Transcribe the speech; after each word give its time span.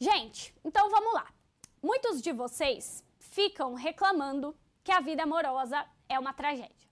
Gente, 0.00 0.54
então 0.64 0.88
vamos 0.88 1.12
lá. 1.12 1.26
Muitos 1.82 2.22
de 2.22 2.30
vocês 2.30 3.04
ficam 3.18 3.74
reclamando 3.74 4.56
que 4.84 4.92
a 4.92 5.00
vida 5.00 5.24
amorosa 5.24 5.84
é 6.08 6.16
uma 6.16 6.32
tragédia. 6.32 6.88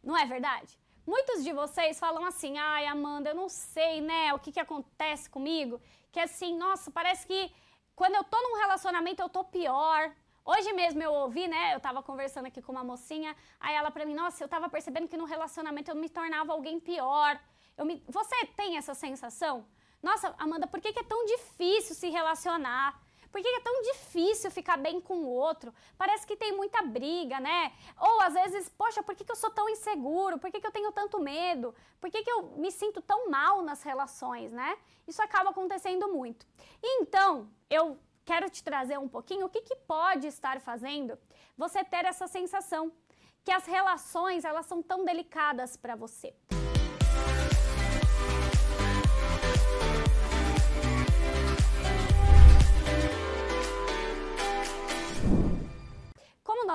Não 0.00 0.16
é 0.16 0.24
verdade? 0.24 0.78
Muitos 1.04 1.42
de 1.42 1.52
vocês 1.52 1.98
falam 1.98 2.24
assim: 2.24 2.56
ai, 2.56 2.86
Amanda, 2.86 3.30
eu 3.30 3.34
não 3.34 3.48
sei, 3.48 4.00
né, 4.00 4.32
o 4.32 4.38
que, 4.38 4.52
que 4.52 4.60
acontece 4.60 5.28
comigo. 5.28 5.80
Que 6.12 6.20
assim, 6.20 6.56
nossa, 6.56 6.88
parece 6.88 7.26
que 7.26 7.52
quando 7.96 8.14
eu 8.14 8.22
tô 8.22 8.40
num 8.40 8.60
relacionamento 8.60 9.20
eu 9.20 9.28
tô 9.28 9.42
pior. 9.42 10.14
Hoje 10.44 10.72
mesmo 10.72 11.02
eu 11.02 11.12
ouvi, 11.12 11.48
né? 11.48 11.74
Eu 11.74 11.80
tava 11.80 12.00
conversando 12.00 12.46
aqui 12.46 12.62
com 12.62 12.70
uma 12.70 12.84
mocinha, 12.84 13.34
aí 13.58 13.74
ela 13.74 13.90
pra 13.90 14.06
mim, 14.06 14.14
nossa, 14.14 14.44
eu 14.44 14.48
tava 14.48 14.68
percebendo 14.68 15.08
que 15.08 15.16
no 15.16 15.24
relacionamento 15.24 15.90
eu 15.90 15.96
me 15.96 16.08
tornava 16.08 16.52
alguém 16.52 16.78
pior. 16.78 17.40
Eu 17.76 17.84
me... 17.84 18.04
Você 18.06 18.46
tem 18.54 18.76
essa 18.76 18.94
sensação? 18.94 19.66
Nossa, 20.02 20.34
Amanda, 20.38 20.66
por 20.66 20.80
que, 20.80 20.88
é 20.88 21.02
tão 21.02 21.24
difícil 21.24 21.94
se 21.94 22.08
relacionar? 22.08 23.00
Por 23.30 23.42
que 23.42 23.48
é 23.48 23.60
tão 23.60 23.82
difícil 23.82 24.50
ficar 24.50 24.76
bem 24.78 25.00
com 25.00 25.18
o 25.18 25.28
outro? 25.28 25.74
Parece 25.98 26.26
que 26.26 26.36
tem 26.36 26.56
muita 26.56 26.80
briga, 26.82 27.38
né? 27.38 27.72
Ou 28.00 28.20
às 28.20 28.32
vezes, 28.32 28.68
poxa, 28.68 29.02
por 29.02 29.14
que, 29.14 29.30
eu 29.30 29.36
sou 29.36 29.50
tão 29.50 29.68
inseguro? 29.68 30.38
Por 30.38 30.50
que, 30.50 30.60
que 30.60 30.66
eu 30.66 30.72
tenho 30.72 30.90
tanto 30.92 31.20
medo? 31.20 31.74
Por 32.00 32.10
que, 32.10 32.22
que 32.22 32.30
eu 32.30 32.54
me 32.56 32.70
sinto 32.70 33.02
tão 33.02 33.28
mal 33.28 33.62
nas 33.62 33.82
relações, 33.82 34.52
né? 34.52 34.78
Isso 35.06 35.20
acaba 35.20 35.50
acontecendo 35.50 36.08
muito. 36.08 36.46
Então, 36.82 37.50
eu 37.68 37.98
quero 38.24 38.48
te 38.48 38.62
trazer 38.62 38.98
um 38.98 39.08
pouquinho 39.08 39.46
o 39.46 39.50
que, 39.50 39.60
que 39.60 39.76
pode 39.76 40.26
estar 40.26 40.60
fazendo 40.60 41.18
você 41.56 41.84
ter 41.84 42.04
essa 42.04 42.26
sensação 42.26 42.92
que 43.44 43.52
as 43.52 43.66
relações 43.66 44.44
elas 44.44 44.66
são 44.66 44.82
tão 44.82 45.04
delicadas 45.04 45.76
para 45.76 45.94
você. 45.94 46.34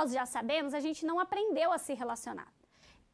Nós 0.02 0.12
já 0.12 0.26
sabemos, 0.26 0.74
a 0.74 0.80
gente 0.80 1.06
não 1.06 1.20
aprendeu 1.20 1.72
a 1.72 1.78
se 1.78 1.94
relacionar. 1.94 2.52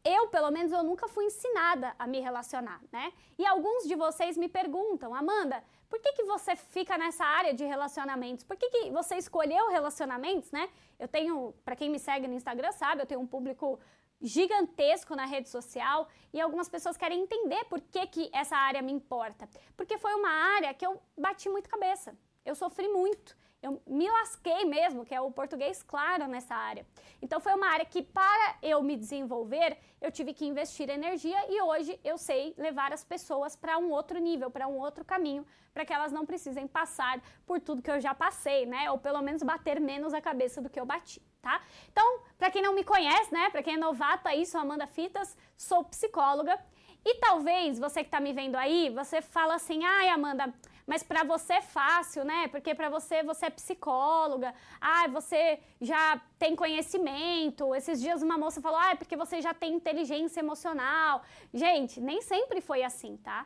Eu, 0.05 0.29
pelo 0.29 0.49
menos, 0.49 0.71
eu 0.71 0.83
nunca 0.83 1.07
fui 1.09 1.25
ensinada 1.25 1.93
a 1.99 2.07
me 2.07 2.19
relacionar, 2.21 2.81
né? 2.93 3.11
E 3.37 3.45
alguns 3.45 3.85
de 3.85 3.95
vocês 3.95 4.37
me 4.37 4.47
perguntam, 4.47 5.13
Amanda, 5.13 5.61
por 5.89 5.99
que, 5.99 6.13
que 6.13 6.23
você 6.23 6.55
fica 6.55 6.97
nessa 6.97 7.25
área 7.25 7.53
de 7.53 7.65
relacionamentos? 7.65 8.45
Por 8.45 8.55
que, 8.55 8.69
que 8.69 8.89
você 8.91 9.15
escolheu 9.17 9.69
relacionamentos, 9.69 10.49
né? 10.51 10.69
Eu 10.97 11.09
tenho, 11.09 11.53
para 11.65 11.75
quem 11.75 11.89
me 11.89 11.99
segue 11.99 12.25
no 12.25 12.35
Instagram 12.35 12.71
sabe, 12.71 13.01
eu 13.01 13.05
tenho 13.05 13.19
um 13.19 13.27
público 13.27 13.77
gigantesco 14.21 15.13
na 15.13 15.25
rede 15.25 15.49
social 15.49 16.07
e 16.33 16.39
algumas 16.39 16.69
pessoas 16.69 16.95
querem 16.95 17.21
entender 17.21 17.65
por 17.65 17.81
que, 17.81 18.07
que 18.07 18.29
essa 18.31 18.55
área 18.55 18.81
me 18.81 18.93
importa. 18.93 19.49
Porque 19.75 19.97
foi 19.97 20.13
uma 20.15 20.33
área 20.55 20.73
que 20.73 20.87
eu 20.87 21.01
bati 21.17 21.49
muito 21.49 21.69
cabeça. 21.69 22.17
Eu 22.45 22.55
sofri 22.55 22.87
muito 22.87 23.35
eu 23.67 23.81
me 23.85 24.09
lasquei 24.09 24.65
mesmo, 24.65 25.05
que 25.05 25.13
é 25.13 25.21
o 25.21 25.29
português 25.29 25.83
claro 25.83 26.27
nessa 26.27 26.55
área. 26.55 26.85
Então 27.21 27.39
foi 27.39 27.53
uma 27.53 27.67
área 27.67 27.85
que 27.85 28.01
para 28.01 28.55
eu 28.61 28.81
me 28.81 28.95
desenvolver, 28.95 29.77
eu 30.01 30.11
tive 30.11 30.33
que 30.33 30.45
investir 30.45 30.89
energia 30.89 31.37
e 31.49 31.61
hoje 31.61 31.99
eu 32.03 32.17
sei 32.17 32.53
levar 32.57 32.93
as 32.93 33.03
pessoas 33.03 33.55
para 33.55 33.77
um 33.77 33.91
outro 33.91 34.19
nível, 34.19 34.49
para 34.49 34.67
um 34.67 34.77
outro 34.77 35.03
caminho, 35.03 35.45
para 35.73 35.85
que 35.85 35.93
elas 35.93 36.11
não 36.11 36.25
precisem 36.25 36.65
passar 36.65 37.21
por 37.45 37.59
tudo 37.59 37.81
que 37.81 37.91
eu 37.91 37.99
já 37.99 38.13
passei, 38.15 38.65
né? 38.65 38.89
Ou 38.89 38.97
pelo 38.97 39.21
menos 39.21 39.43
bater 39.43 39.79
menos 39.79 40.13
a 40.13 40.21
cabeça 40.21 40.61
do 40.61 40.69
que 40.69 40.79
eu 40.79 40.85
bati, 40.85 41.21
tá? 41.41 41.61
Então, 41.91 42.21
para 42.37 42.49
quem 42.49 42.61
não 42.61 42.73
me 42.73 42.83
conhece, 42.83 43.33
né, 43.33 43.49
para 43.49 43.61
quem 43.61 43.75
é 43.75 43.77
novato 43.77 44.27
aí, 44.27 44.45
sou 44.45 44.61
Amanda 44.61 44.87
Fitas, 44.87 45.37
sou 45.55 45.83
psicóloga 45.83 46.57
e 47.05 47.15
talvez 47.15 47.79
você 47.79 48.01
que 48.01 48.07
está 48.07 48.19
me 48.19 48.33
vendo 48.33 48.55
aí, 48.55 48.89
você 48.89 49.21
fala 49.21 49.55
assim: 49.55 49.83
"Ai, 49.85 50.09
Amanda, 50.09 50.53
mas 50.87 51.03
para 51.03 51.23
você 51.23 51.53
é 51.53 51.61
fácil, 51.61 52.23
né? 52.23 52.47
Porque 52.47 52.73
para 52.73 52.89
você 52.89 53.21
você 53.21 53.47
é 53.47 53.49
psicóloga, 53.49 54.53
ah, 54.79 55.07
você 55.09 55.59
já 55.81 56.19
tem 56.39 56.55
conhecimento. 56.55 57.75
Esses 57.75 57.99
dias 57.99 58.23
uma 58.23 58.37
moça 58.37 58.61
falou: 58.61 58.79
"Ah, 58.79 58.91
é 58.91 58.95
porque 58.95 59.17
você 59.17 59.41
já 59.41 59.53
tem 59.53 59.73
inteligência 59.73 60.39
emocional". 60.39 61.21
Gente, 61.53 61.99
nem 61.99 62.21
sempre 62.21 62.61
foi 62.61 62.83
assim, 62.83 63.17
tá? 63.17 63.45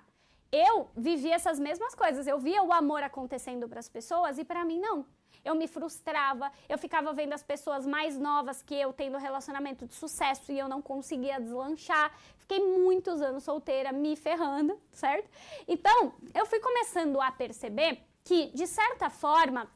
Eu 0.52 0.90
vivi 0.96 1.32
essas 1.32 1.60
mesmas 1.60 1.96
coisas. 1.96 2.28
Eu 2.28 2.38
via 2.38 2.62
o 2.62 2.72
amor 2.72 3.02
acontecendo 3.02 3.68
para 3.68 3.80
as 3.80 3.90
pessoas 3.90 4.38
e 4.38 4.44
para 4.46 4.64
mim 4.64 4.80
não 4.80 5.06
eu 5.44 5.56
me 5.56 5.68
frustrava, 5.68 6.52
eu 6.70 6.78
ficava 6.78 7.12
vendo 7.14 7.34
as 7.34 7.44
pessoas 7.44 7.86
mais 7.86 8.18
novas 8.18 8.62
que 8.62 8.76
eu 8.76 8.94
tendo 8.94 9.18
relacionamento 9.18 9.86
de 9.86 9.94
sucesso 9.94 10.52
e 10.52 10.60
eu 10.60 10.68
não 10.68 10.82
conseguia 10.82 11.40
deslanchar. 11.40 12.12
Fiquei 12.38 12.60
muitos 12.60 13.22
anos 13.22 13.44
solteira, 13.44 13.92
me 13.92 14.16
ferrando, 14.16 14.80
certo? 14.92 15.30
Então, 15.68 16.14
eu 16.34 16.46
fui 16.46 16.60
começando 16.60 17.20
a 17.22 17.32
perceber 17.32 18.04
que, 18.24 18.48
de 18.48 18.68
certa 18.68 19.10
forma, 19.10 19.70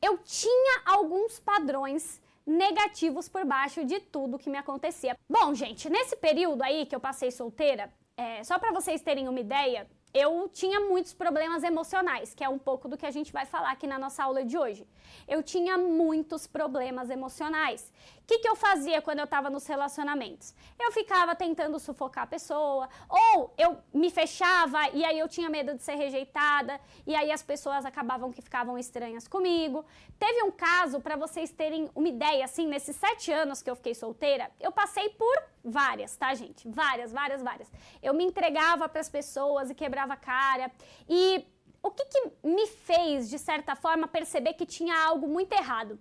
eu 0.00 0.18
tinha 0.18 0.82
alguns 0.84 1.38
padrões 1.40 2.20
negativos 2.46 3.28
por 3.28 3.44
baixo 3.44 3.84
de 3.84 4.00
tudo 4.00 4.38
que 4.38 4.50
me 4.50 4.58
acontecia. 4.58 5.16
Bom, 5.28 5.54
gente, 5.54 5.88
nesse 5.88 6.16
período 6.16 6.62
aí 6.62 6.84
que 6.86 6.94
eu 6.94 7.00
passei 7.00 7.30
solteira, 7.30 7.92
é, 8.16 8.44
só 8.44 8.58
para 8.58 8.72
vocês 8.72 9.00
terem 9.00 9.28
uma 9.28 9.40
ideia, 9.40 9.88
eu 10.14 10.48
tinha 10.48 10.78
muitos 10.78 11.12
problemas 11.12 11.64
emocionais, 11.64 12.32
que 12.32 12.44
é 12.44 12.48
um 12.48 12.58
pouco 12.58 12.88
do 12.88 12.96
que 12.96 13.04
a 13.04 13.10
gente 13.10 13.32
vai 13.32 13.44
falar 13.44 13.72
aqui 13.72 13.84
na 13.84 13.98
nossa 13.98 14.22
aula 14.22 14.44
de 14.44 14.56
hoje. 14.56 14.86
Eu 15.26 15.42
tinha 15.42 15.76
muitos 15.76 16.46
problemas 16.46 17.10
emocionais. 17.10 17.92
O 18.24 18.26
que, 18.26 18.38
que 18.38 18.48
eu 18.48 18.56
fazia 18.56 19.02
quando 19.02 19.18
eu 19.18 19.26
estava 19.26 19.50
nos 19.50 19.66
relacionamentos? 19.66 20.54
Eu 20.80 20.90
ficava 20.92 21.36
tentando 21.36 21.78
sufocar 21.78 22.24
a 22.24 22.26
pessoa, 22.26 22.88
ou 23.06 23.52
eu 23.58 23.76
me 23.92 24.10
fechava 24.10 24.88
e 24.94 25.04
aí 25.04 25.18
eu 25.18 25.28
tinha 25.28 25.50
medo 25.50 25.74
de 25.74 25.82
ser 25.82 25.96
rejeitada, 25.96 26.80
e 27.06 27.14
aí 27.14 27.30
as 27.30 27.42
pessoas 27.42 27.84
acabavam 27.84 28.32
que 28.32 28.40
ficavam 28.40 28.78
estranhas 28.78 29.28
comigo. 29.28 29.84
Teve 30.18 30.42
um 30.42 30.50
caso, 30.50 31.00
para 31.00 31.16
vocês 31.16 31.50
terem 31.50 31.90
uma 31.94 32.08
ideia, 32.08 32.46
assim, 32.46 32.66
nesses 32.66 32.96
sete 32.96 33.30
anos 33.30 33.60
que 33.60 33.68
eu 33.70 33.76
fiquei 33.76 33.94
solteira, 33.94 34.50
eu 34.58 34.72
passei 34.72 35.10
por 35.10 35.42
várias, 35.62 36.16
tá, 36.16 36.32
gente? 36.34 36.66
Várias, 36.66 37.12
várias, 37.12 37.42
várias. 37.42 37.70
Eu 38.02 38.14
me 38.14 38.24
entregava 38.24 38.88
para 38.88 39.02
as 39.02 39.08
pessoas 39.10 39.68
e 39.68 39.74
quebrava 39.74 40.14
a 40.14 40.16
cara. 40.16 40.72
E 41.06 41.46
o 41.82 41.90
que, 41.90 42.06
que 42.06 42.32
me 42.42 42.66
fez, 42.68 43.28
de 43.28 43.38
certa 43.38 43.76
forma, 43.76 44.08
perceber 44.08 44.54
que 44.54 44.64
tinha 44.64 44.98
algo 44.98 45.28
muito 45.28 45.52
errado? 45.52 45.98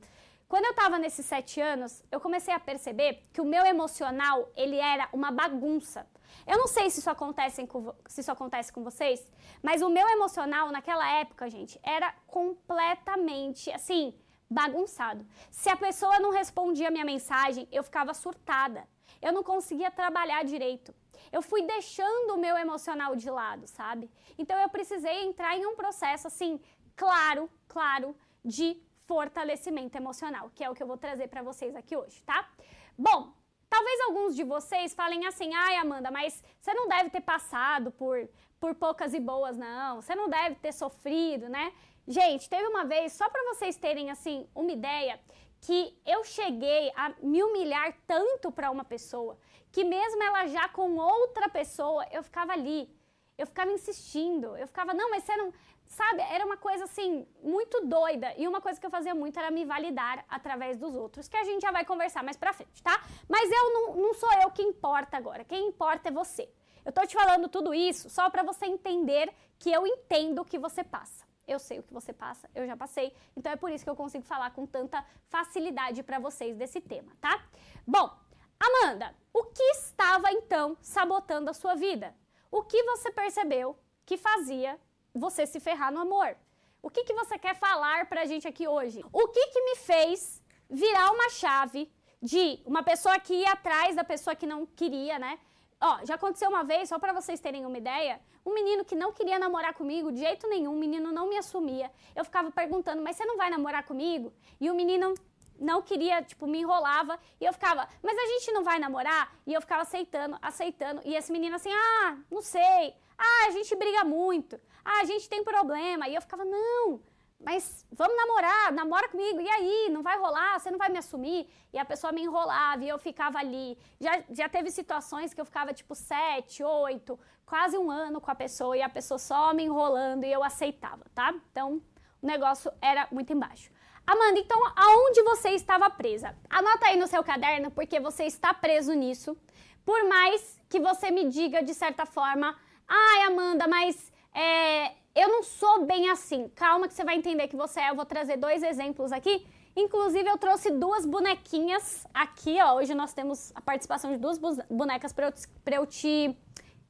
Quando 0.53 0.65
eu 0.65 0.69
estava 0.69 0.99
nesses 0.99 1.25
sete 1.25 1.59
anos, 1.59 2.03
eu 2.11 2.19
comecei 2.19 2.53
a 2.53 2.59
perceber 2.59 3.27
que 3.33 3.41
o 3.41 3.43
meu 3.43 3.65
emocional, 3.65 4.51
ele 4.55 4.77
era 4.77 5.09
uma 5.11 5.31
bagunça. 5.31 6.05
Eu 6.45 6.59
não 6.59 6.67
sei 6.67 6.91
se 6.91 6.99
isso, 6.99 7.09
acontece 7.09 7.65
com, 7.65 7.91
se 8.05 8.21
isso 8.21 8.31
acontece 8.31 8.71
com 8.71 8.83
vocês, 8.83 9.19
mas 9.63 9.81
o 9.81 9.89
meu 9.89 10.07
emocional 10.09 10.71
naquela 10.71 11.11
época, 11.11 11.49
gente, 11.49 11.79
era 11.81 12.13
completamente, 12.27 13.71
assim, 13.71 14.13
bagunçado. 14.47 15.25
Se 15.49 15.69
a 15.69 15.75
pessoa 15.75 16.19
não 16.19 16.29
respondia 16.29 16.89
a 16.89 16.91
minha 16.91 17.03
mensagem, 17.03 17.67
eu 17.71 17.83
ficava 17.83 18.13
surtada. 18.13 18.87
Eu 19.23 19.33
não 19.33 19.41
conseguia 19.41 19.89
trabalhar 19.89 20.45
direito. 20.45 20.93
Eu 21.31 21.41
fui 21.41 21.63
deixando 21.63 22.35
o 22.35 22.37
meu 22.37 22.55
emocional 22.55 23.15
de 23.15 23.27
lado, 23.27 23.65
sabe? 23.65 24.07
Então 24.37 24.59
eu 24.59 24.69
precisei 24.69 25.23
entrar 25.23 25.57
em 25.57 25.65
um 25.65 25.75
processo 25.75 26.27
assim, 26.27 26.61
claro, 26.95 27.49
claro, 27.67 28.15
de 28.45 28.79
fortalecimento 29.05 29.97
emocional, 29.97 30.51
que 30.55 30.63
é 30.63 30.69
o 30.69 30.73
que 30.75 30.83
eu 30.83 30.87
vou 30.87 30.97
trazer 30.97 31.27
para 31.27 31.41
vocês 31.41 31.75
aqui 31.75 31.95
hoje, 31.95 32.21
tá? 32.23 32.49
Bom, 32.97 33.33
talvez 33.69 34.01
alguns 34.01 34.35
de 34.35 34.43
vocês 34.43 34.93
falem 34.93 35.25
assim: 35.25 35.53
"Ai, 35.53 35.75
Amanda, 35.77 36.09
mas 36.11 36.43
você 36.59 36.73
não 36.73 36.87
deve 36.87 37.09
ter 37.09 37.21
passado 37.21 37.91
por 37.91 38.29
por 38.59 38.73
poucas 38.75 39.13
e 39.13 39.19
boas 39.19 39.57
não. 39.57 40.01
Você 40.01 40.15
não 40.15 40.29
deve 40.29 40.55
ter 40.55 40.71
sofrido, 40.71 41.49
né?" 41.49 41.73
Gente, 42.07 42.49
teve 42.49 42.67
uma 42.67 42.83
vez, 42.83 43.13
só 43.13 43.29
para 43.29 43.41
vocês 43.53 43.77
terem 43.77 44.11
assim 44.11 44.47
uma 44.53 44.71
ideia, 44.71 45.19
que 45.61 45.97
eu 46.05 46.23
cheguei 46.23 46.91
a 46.95 47.13
me 47.21 47.41
humilhar 47.41 47.95
tanto 48.05 48.51
para 48.51 48.69
uma 48.69 48.83
pessoa, 48.83 49.37
que 49.71 49.83
mesmo 49.85 50.21
ela 50.21 50.45
já 50.47 50.67
com 50.67 50.97
outra 50.97 51.47
pessoa, 51.47 52.05
eu 52.11 52.21
ficava 52.21 52.51
ali. 52.51 52.93
Eu 53.37 53.47
ficava 53.47 53.71
insistindo. 53.71 54.55
Eu 54.57 54.67
ficava, 54.67 54.93
não, 54.93 55.09
mas 55.09 55.23
você 55.23 55.35
não. 55.35 55.51
Sabe, 55.93 56.23
era 56.23 56.43
uma 56.43 56.57
coisa 56.57 56.85
assim, 56.85 57.27
muito 57.43 57.85
doida. 57.85 58.33
E 58.35 58.47
uma 58.47 58.59
coisa 58.59 58.79
que 58.79 58.85
eu 58.85 58.89
fazia 58.89 59.13
muito 59.13 59.37
era 59.37 59.51
me 59.51 59.63
validar 59.63 60.25
através 60.27 60.75
dos 60.75 60.95
outros, 60.95 61.27
que 61.27 61.37
a 61.37 61.43
gente 61.43 61.61
já 61.61 61.71
vai 61.71 61.85
conversar 61.85 62.23
mais 62.23 62.35
pra 62.35 62.51
frente, 62.51 62.81
tá? 62.81 62.99
Mas 63.29 63.51
eu 63.51 63.73
não, 63.73 63.95
não 63.97 64.13
sou 64.15 64.33
eu 64.41 64.49
que 64.49 64.63
importa 64.63 65.15
agora. 65.15 65.43
Quem 65.43 65.67
importa 65.67 66.09
é 66.09 66.11
você. 66.11 66.49
Eu 66.83 66.91
tô 66.91 67.05
te 67.05 67.13
falando 67.13 67.47
tudo 67.47 67.75
isso 67.75 68.09
só 68.09 68.27
para 68.31 68.41
você 68.41 68.65
entender 68.65 69.31
que 69.59 69.71
eu 69.71 69.85
entendo 69.85 70.41
o 70.41 70.45
que 70.45 70.57
você 70.57 70.83
passa. 70.83 71.27
Eu 71.47 71.59
sei 71.59 71.77
o 71.77 71.83
que 71.83 71.93
você 71.93 72.11
passa, 72.11 72.49
eu 72.55 72.65
já 72.65 72.75
passei, 72.75 73.13
então 73.35 73.51
é 73.51 73.55
por 73.57 73.69
isso 73.69 73.83
que 73.83 73.89
eu 73.89 73.95
consigo 73.95 74.23
falar 74.23 74.49
com 74.51 74.65
tanta 74.65 75.05
facilidade 75.27 76.01
para 76.01 76.17
vocês 76.17 76.55
desse 76.55 76.79
tema, 76.79 77.11
tá? 77.19 77.45
Bom, 77.85 78.09
Amanda, 78.57 79.13
o 79.33 79.43
que 79.43 79.63
estava 79.73 80.31
então 80.31 80.75
sabotando 80.81 81.51
a 81.51 81.53
sua 81.53 81.75
vida? 81.75 82.15
O 82.49 82.63
que 82.63 82.81
você 82.83 83.11
percebeu 83.11 83.77
que 84.05 84.17
fazia 84.17 84.79
você 85.13 85.45
se 85.45 85.59
ferrar 85.59 85.91
no 85.91 85.99
amor. 85.99 86.35
O 86.81 86.89
que, 86.89 87.03
que 87.03 87.13
você 87.13 87.37
quer 87.37 87.55
falar 87.55 88.07
pra 88.07 88.25
gente 88.25 88.47
aqui 88.47 88.67
hoje? 88.67 89.03
O 89.11 89.27
que, 89.27 89.47
que 89.47 89.61
me 89.61 89.75
fez 89.75 90.41
virar 90.69 91.11
uma 91.11 91.29
chave 91.29 91.91
de 92.21 92.59
uma 92.65 92.83
pessoa 92.83 93.19
que 93.19 93.33
ia 93.33 93.51
atrás 93.51 93.95
da 93.95 94.03
pessoa 94.03 94.35
que 94.35 94.45
não 94.45 94.65
queria, 94.65 95.19
né? 95.19 95.39
Ó, 95.79 95.99
já 96.05 96.15
aconteceu 96.15 96.49
uma 96.49 96.63
vez, 96.63 96.89
só 96.89 96.97
para 96.97 97.11
vocês 97.11 97.39
terem 97.39 97.65
uma 97.65 97.77
ideia, 97.77 98.19
um 98.45 98.53
menino 98.53 98.85
que 98.85 98.95
não 98.95 99.11
queria 99.11 99.37
namorar 99.37 99.73
comigo 99.73 100.11
de 100.11 100.19
jeito 100.19 100.47
nenhum, 100.47 100.73
o 100.73 100.79
menino 100.79 101.11
não 101.11 101.27
me 101.27 101.37
assumia. 101.37 101.91
Eu 102.15 102.23
ficava 102.23 102.49
perguntando, 102.51 103.01
mas 103.01 103.17
você 103.17 103.25
não 103.25 103.35
vai 103.35 103.49
namorar 103.49 103.83
comigo? 103.83 104.33
E 104.59 104.71
o 104.71 104.75
menino 104.75 105.13
não 105.59 105.81
queria, 105.81 106.21
tipo, 106.21 106.47
me 106.47 106.59
enrolava. 106.59 107.19
E 107.39 107.45
eu 107.45 107.53
ficava, 107.53 107.87
mas 108.01 108.17
a 108.17 108.25
gente 108.27 108.51
não 108.51 108.63
vai 108.63 108.79
namorar? 108.79 109.33
E 109.45 109.53
eu 109.53 109.61
ficava 109.61 109.81
aceitando, 109.81 110.37
aceitando. 110.41 111.01
E 111.05 111.15
esse 111.15 111.31
menino 111.31 111.55
assim, 111.55 111.71
ah, 111.71 112.17
não 112.29 112.41
sei. 112.41 112.95
Ah, 113.17 113.47
a 113.47 113.51
gente 113.51 113.75
briga 113.75 114.03
muito. 114.03 114.59
Ah, 114.83 115.01
a 115.01 115.05
gente 115.05 115.29
tem 115.29 115.43
problema. 115.43 116.07
E 116.07 116.15
eu 116.15 116.21
ficava, 116.21 116.43
não, 116.43 117.01
mas 117.43 117.85
vamos 117.91 118.15
namorar, 118.15 118.71
namora 118.71 119.09
comigo, 119.09 119.41
e 119.41 119.49
aí, 119.49 119.89
não 119.91 120.01
vai 120.01 120.17
rolar, 120.17 120.59
você 120.59 120.71
não 120.71 120.77
vai 120.77 120.89
me 120.89 120.97
assumir? 120.97 121.47
E 121.73 121.77
a 121.77 121.83
pessoa 121.83 122.13
me 122.13 122.21
enrolava 122.21 122.83
e 122.83 122.89
eu 122.89 122.97
ficava 122.97 123.37
ali. 123.37 123.77
Já, 123.99 124.23
já 124.29 124.49
teve 124.49 124.71
situações 124.71 125.33
que 125.33 125.41
eu 125.41 125.45
ficava 125.45 125.73
tipo 125.73 125.93
sete, 125.93 126.63
oito, 126.63 127.19
quase 127.45 127.77
um 127.77 127.91
ano 127.91 128.21
com 128.21 128.31
a 128.31 128.35
pessoa 128.35 128.77
e 128.77 128.81
a 128.81 128.89
pessoa 128.89 129.19
só 129.19 129.53
me 129.53 129.63
enrolando 129.63 130.23
e 130.23 130.31
eu 130.31 130.41
aceitava, 130.41 131.05
tá? 131.13 131.33
Então, 131.51 131.81
o 132.21 132.25
negócio 132.25 132.71
era 132.81 133.07
muito 133.11 133.33
embaixo. 133.33 133.69
Amanda, 134.05 134.39
então 134.39 134.61
aonde 134.75 135.21
você 135.23 135.49
estava 135.51 135.89
presa? 135.89 136.35
Anota 136.49 136.87
aí 136.87 136.97
no 136.97 137.07
seu 137.07 137.23
caderno, 137.23 137.71
porque 137.71 137.99
você 137.99 138.25
está 138.25 138.53
preso 138.53 138.93
nisso. 138.93 139.37
Por 139.85 140.03
mais 140.07 140.59
que 140.69 140.79
você 140.79 141.09
me 141.09 141.29
diga 141.29 141.63
de 141.63 141.73
certa 141.73 142.05
forma, 142.05 142.57
ai, 142.87 143.23
Amanda, 143.23 143.67
mas 143.67 144.11
é, 144.33 144.91
eu 145.15 145.29
não 145.29 145.43
sou 145.43 145.85
bem 145.85 146.09
assim. 146.09 146.49
Calma 146.49 146.87
que 146.87 146.93
você 146.93 147.03
vai 147.03 147.15
entender 147.15 147.47
que 147.47 147.55
você 147.55 147.79
é. 147.79 147.89
Eu 147.89 147.95
vou 147.95 148.05
trazer 148.05 148.37
dois 148.37 148.61
exemplos 148.63 149.11
aqui. 149.11 149.45
Inclusive, 149.75 150.29
eu 150.29 150.37
trouxe 150.37 150.69
duas 150.71 151.05
bonequinhas 151.05 152.05
aqui, 152.13 152.61
ó. 152.61 152.75
Hoje 152.75 152.93
nós 152.93 153.13
temos 153.13 153.51
a 153.55 153.61
participação 153.61 154.11
de 154.11 154.17
duas 154.17 154.37
bonecas 154.69 155.11
para 155.13 155.27
eu, 155.27 155.33
eu 155.81 155.85
te 155.85 156.35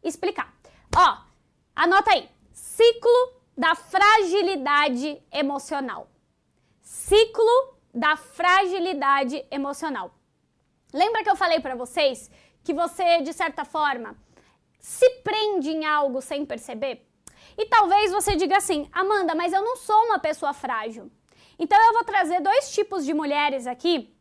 explicar. 0.03 0.53
Ó, 0.95 1.17
anota 1.75 2.11
aí. 2.11 2.29
Ciclo 2.51 3.41
da 3.57 3.75
fragilidade 3.75 5.21
emocional. 5.31 6.07
Ciclo 6.93 7.75
da 7.91 8.15
fragilidade 8.15 9.43
emocional. 9.49 10.13
Lembra 10.93 11.23
que 11.23 11.29
eu 11.29 11.35
falei 11.35 11.59
para 11.59 11.73
vocês 11.73 12.29
que 12.63 12.71
você, 12.71 13.19
de 13.21 13.33
certa 13.33 13.65
forma, 13.65 14.15
se 14.79 15.09
prende 15.21 15.71
em 15.71 15.85
algo 15.85 16.21
sem 16.21 16.45
perceber? 16.45 17.03
E 17.57 17.65
talvez 17.65 18.11
você 18.11 18.35
diga 18.35 18.57
assim, 18.57 18.87
Amanda, 18.91 19.33
mas 19.33 19.51
eu 19.51 19.63
não 19.63 19.75
sou 19.75 19.99
uma 20.05 20.19
pessoa 20.19 20.53
frágil. 20.53 21.11
Então 21.57 21.81
eu 21.81 21.93
vou 21.93 22.03
trazer 22.03 22.39
dois 22.41 22.71
tipos 22.71 23.03
de 23.03 23.13
mulheres 23.13 23.65
aqui, 23.65 24.15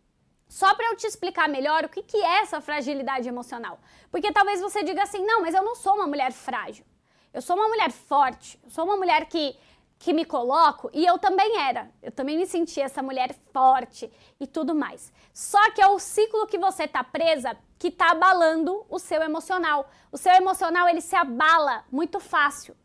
só 0.48 0.74
para 0.74 0.92
eu 0.92 0.96
te 0.96 1.06
explicar 1.06 1.50
melhor 1.50 1.84
o 1.84 1.90
que, 1.90 2.02
que 2.02 2.16
é 2.16 2.40
essa 2.40 2.62
fragilidade 2.62 3.28
emocional. 3.28 3.80
Porque 4.10 4.32
talvez 4.32 4.62
você 4.62 4.82
diga 4.82 5.02
assim, 5.02 5.22
não, 5.26 5.42
mas 5.42 5.54
eu 5.54 5.62
não 5.62 5.74
sou 5.74 5.94
uma 5.96 6.06
mulher 6.06 6.32
frágil. 6.32 6.86
Eu 7.34 7.42
sou 7.42 7.54
uma 7.54 7.68
mulher 7.68 7.90
forte, 7.90 8.58
eu 8.64 8.70
sou 8.70 8.84
uma 8.84 8.96
mulher 8.96 9.26
que, 9.26 9.56
que 10.02 10.12
me 10.12 10.24
coloco, 10.24 10.90
e 10.92 11.06
eu 11.06 11.16
também 11.18 11.50
era. 11.58 11.90
Eu 12.02 12.10
também 12.10 12.36
me 12.36 12.46
sentia 12.46 12.84
essa 12.84 13.02
mulher 13.02 13.30
forte 13.52 14.10
e 14.40 14.46
tudo 14.46 14.74
mais. 14.74 15.12
Só 15.32 15.70
que 15.70 15.80
é 15.80 15.86
o 15.86 15.98
ciclo 15.98 16.46
que 16.46 16.58
você 16.58 16.88
tá 16.88 17.04
presa 17.04 17.56
que 17.78 17.90
tá 17.90 18.10
abalando 18.10 18.84
o 18.88 18.98
seu 18.98 19.22
emocional. 19.22 19.88
O 20.10 20.16
seu 20.16 20.32
emocional, 20.32 20.88
ele 20.88 21.00
se 21.00 21.14
abala 21.14 21.84
muito 21.90 22.18
fácil 22.18 22.76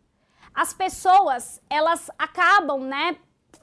as 0.58 0.74
pessoas, 0.74 1.62
elas 1.70 2.10
acabam, 2.18 2.80
né, 2.80 3.16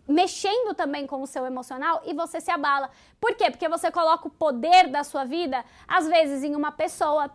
mexendo 0.07 0.75
também 0.75 1.09
com 1.09 1.21
o 1.21 1.27
seu 1.27 1.45
emocional 1.45 2.01
e 2.07 2.15
você 2.15 2.41
se 2.41 2.53
abala. 2.53 2.89
Por 3.21 3.35
quê? 3.35 3.51
Porque 3.51 3.69
você 3.69 3.91
coloca 3.91 4.29
o 4.29 4.31
poder 4.31 4.87
da 4.87 5.03
sua 5.03 5.25
vida, 5.25 5.65
às 5.89 6.07
vezes, 6.07 6.45
em 6.45 6.55
uma 6.55 6.71
pessoa, 6.71 7.29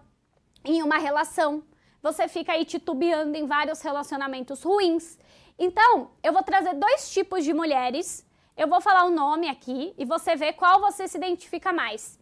em 0.63 0.81
uma 0.81 0.97
relação. 0.97 1.61
Você 2.01 2.29
fica 2.29 2.53
aí 2.53 2.63
titubeando 2.63 3.35
em 3.35 3.45
vários 3.45 3.81
relacionamentos 3.81 4.63
ruins. 4.63 5.19
Então, 5.59 6.11
eu 6.23 6.31
vou 6.31 6.41
trazer 6.41 6.73
dois 6.75 7.11
tipos 7.11 7.43
de 7.43 7.53
mulheres. 7.53 8.25
Eu 8.55 8.69
vou 8.69 8.79
falar 8.79 9.03
o 9.03 9.11
nome 9.11 9.49
aqui 9.49 9.93
e 9.97 10.05
você 10.05 10.33
vê 10.35 10.53
qual 10.53 10.79
você 10.79 11.05
se 11.05 11.17
identifica 11.17 11.73
mais. 11.73 12.17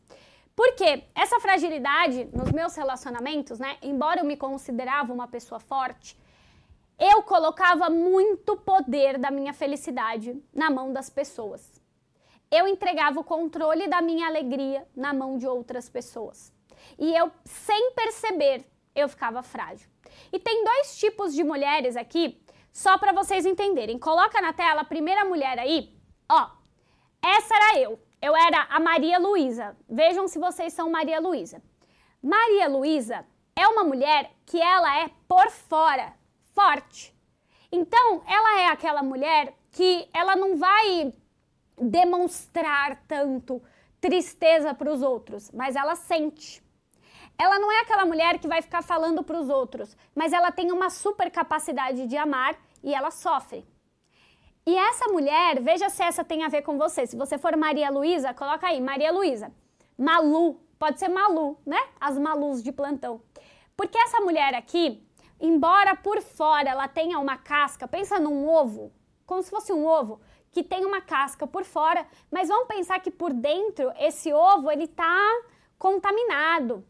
Porque 0.55 1.03
essa 1.13 1.39
fragilidade 1.39 2.27
nos 2.33 2.51
meus 2.51 2.75
relacionamentos, 2.75 3.59
né? 3.59 3.77
Embora 3.79 4.21
eu 4.21 4.25
me 4.25 4.35
considerava 4.35 5.13
uma 5.13 5.27
pessoa 5.27 5.59
forte, 5.59 6.17
eu 6.97 7.21
colocava 7.21 7.91
muito 7.91 8.57
poder 8.57 9.19
da 9.19 9.29
minha 9.29 9.53
felicidade 9.53 10.35
na 10.51 10.71
mão 10.71 10.91
das 10.91 11.11
pessoas. 11.11 11.79
Eu 12.49 12.67
entregava 12.67 13.19
o 13.19 13.23
controle 13.23 13.87
da 13.87 14.01
minha 14.01 14.25
alegria 14.25 14.87
na 14.95 15.13
mão 15.13 15.37
de 15.37 15.45
outras 15.45 15.87
pessoas. 15.87 16.51
E 16.97 17.15
eu, 17.15 17.31
sem 17.45 17.91
perceber, 17.91 18.65
eu 18.95 19.07
ficava 19.07 19.43
frágil. 19.43 19.87
E 20.33 20.39
tem 20.39 20.63
dois 20.63 20.97
tipos 20.97 21.35
de 21.35 21.43
mulheres 21.43 21.95
aqui, 21.95 22.41
só 22.77 22.95
para 22.95 23.11
vocês 23.11 23.43
entenderem. 23.43 23.97
Coloca 23.97 24.39
na 24.39 24.53
tela 24.53 24.81
a 24.81 24.85
primeira 24.85 25.25
mulher 25.25 25.57
aí. 25.57 25.99
Ó, 26.29 26.47
essa 27.19 27.55
era 27.55 27.79
eu. 27.79 27.99
Eu 28.21 28.35
era 28.35 28.67
a 28.69 28.79
Maria 28.79 29.17
Luísa. 29.17 29.75
Vejam 29.89 30.27
se 30.27 30.37
vocês 30.37 30.73
são 30.73 30.87
Maria 30.87 31.19
Luísa. 31.19 31.59
Maria 32.21 32.69
Luísa 32.69 33.25
é 33.55 33.67
uma 33.67 33.83
mulher 33.83 34.31
que 34.45 34.61
ela 34.61 34.95
é 34.99 35.09
por 35.27 35.49
fora 35.49 36.13
forte. 36.53 37.17
Então, 37.71 38.21
ela 38.27 38.59
é 38.59 38.67
aquela 38.67 39.01
mulher 39.01 39.55
que 39.71 40.07
ela 40.13 40.35
não 40.35 40.55
vai 40.55 41.11
demonstrar 41.81 43.01
tanto 43.07 43.59
tristeza 43.99 44.75
para 44.75 44.93
os 44.93 45.01
outros, 45.01 45.49
mas 45.49 45.75
ela 45.75 45.95
sente. 45.95 46.61
Ela 47.39 47.57
não 47.57 47.71
é 47.71 47.79
aquela 47.79 48.05
mulher 48.05 48.37
que 48.37 48.47
vai 48.47 48.61
ficar 48.61 48.83
falando 48.83 49.23
para 49.23 49.39
os 49.39 49.49
outros, 49.49 49.97
mas 50.13 50.31
ela 50.31 50.51
tem 50.51 50.71
uma 50.71 50.91
super 50.91 51.31
capacidade 51.31 52.05
de 52.05 52.17
amar 52.17 52.66
e 52.83 52.93
ela 52.93 53.11
sofre. 53.11 53.65
E 54.65 54.75
essa 54.75 55.07
mulher, 55.09 55.61
veja 55.61 55.89
se 55.89 56.03
essa 56.03 56.23
tem 56.23 56.43
a 56.43 56.49
ver 56.49 56.61
com 56.61 56.77
você. 56.77 57.07
Se 57.07 57.15
você 57.15 57.37
for 57.37 57.55
Maria 57.55 57.89
Luísa, 57.89 58.33
coloca 58.33 58.67
aí, 58.67 58.81
Maria 58.81 59.11
Luísa. 59.11 59.51
Malu, 59.97 60.59
pode 60.77 60.99
ser 60.99 61.07
Malu, 61.07 61.57
né? 61.65 61.81
As 61.99 62.17
Malus 62.17 62.61
de 62.61 62.71
plantão. 62.71 63.21
Porque 63.77 63.97
essa 63.97 64.19
mulher 64.19 64.53
aqui, 64.53 65.07
embora 65.39 65.95
por 65.95 66.21
fora 66.21 66.69
ela 66.69 66.87
tenha 66.87 67.17
uma 67.17 67.37
casca, 67.37 67.87
pensa 67.87 68.19
num 68.19 68.47
ovo, 68.47 68.91
como 69.25 69.41
se 69.41 69.49
fosse 69.49 69.71
um 69.71 69.85
ovo 69.85 70.19
que 70.51 70.63
tem 70.63 70.85
uma 70.85 71.01
casca 71.01 71.45
por 71.45 71.63
fora, 71.63 72.05
mas 72.31 72.47
vamos 72.47 72.67
pensar 72.67 72.99
que 72.99 73.11
por 73.11 73.31
dentro 73.31 73.91
esse 73.99 74.33
ovo 74.33 74.71
ele 74.71 74.87
tá 74.87 75.17
contaminado. 75.77 76.83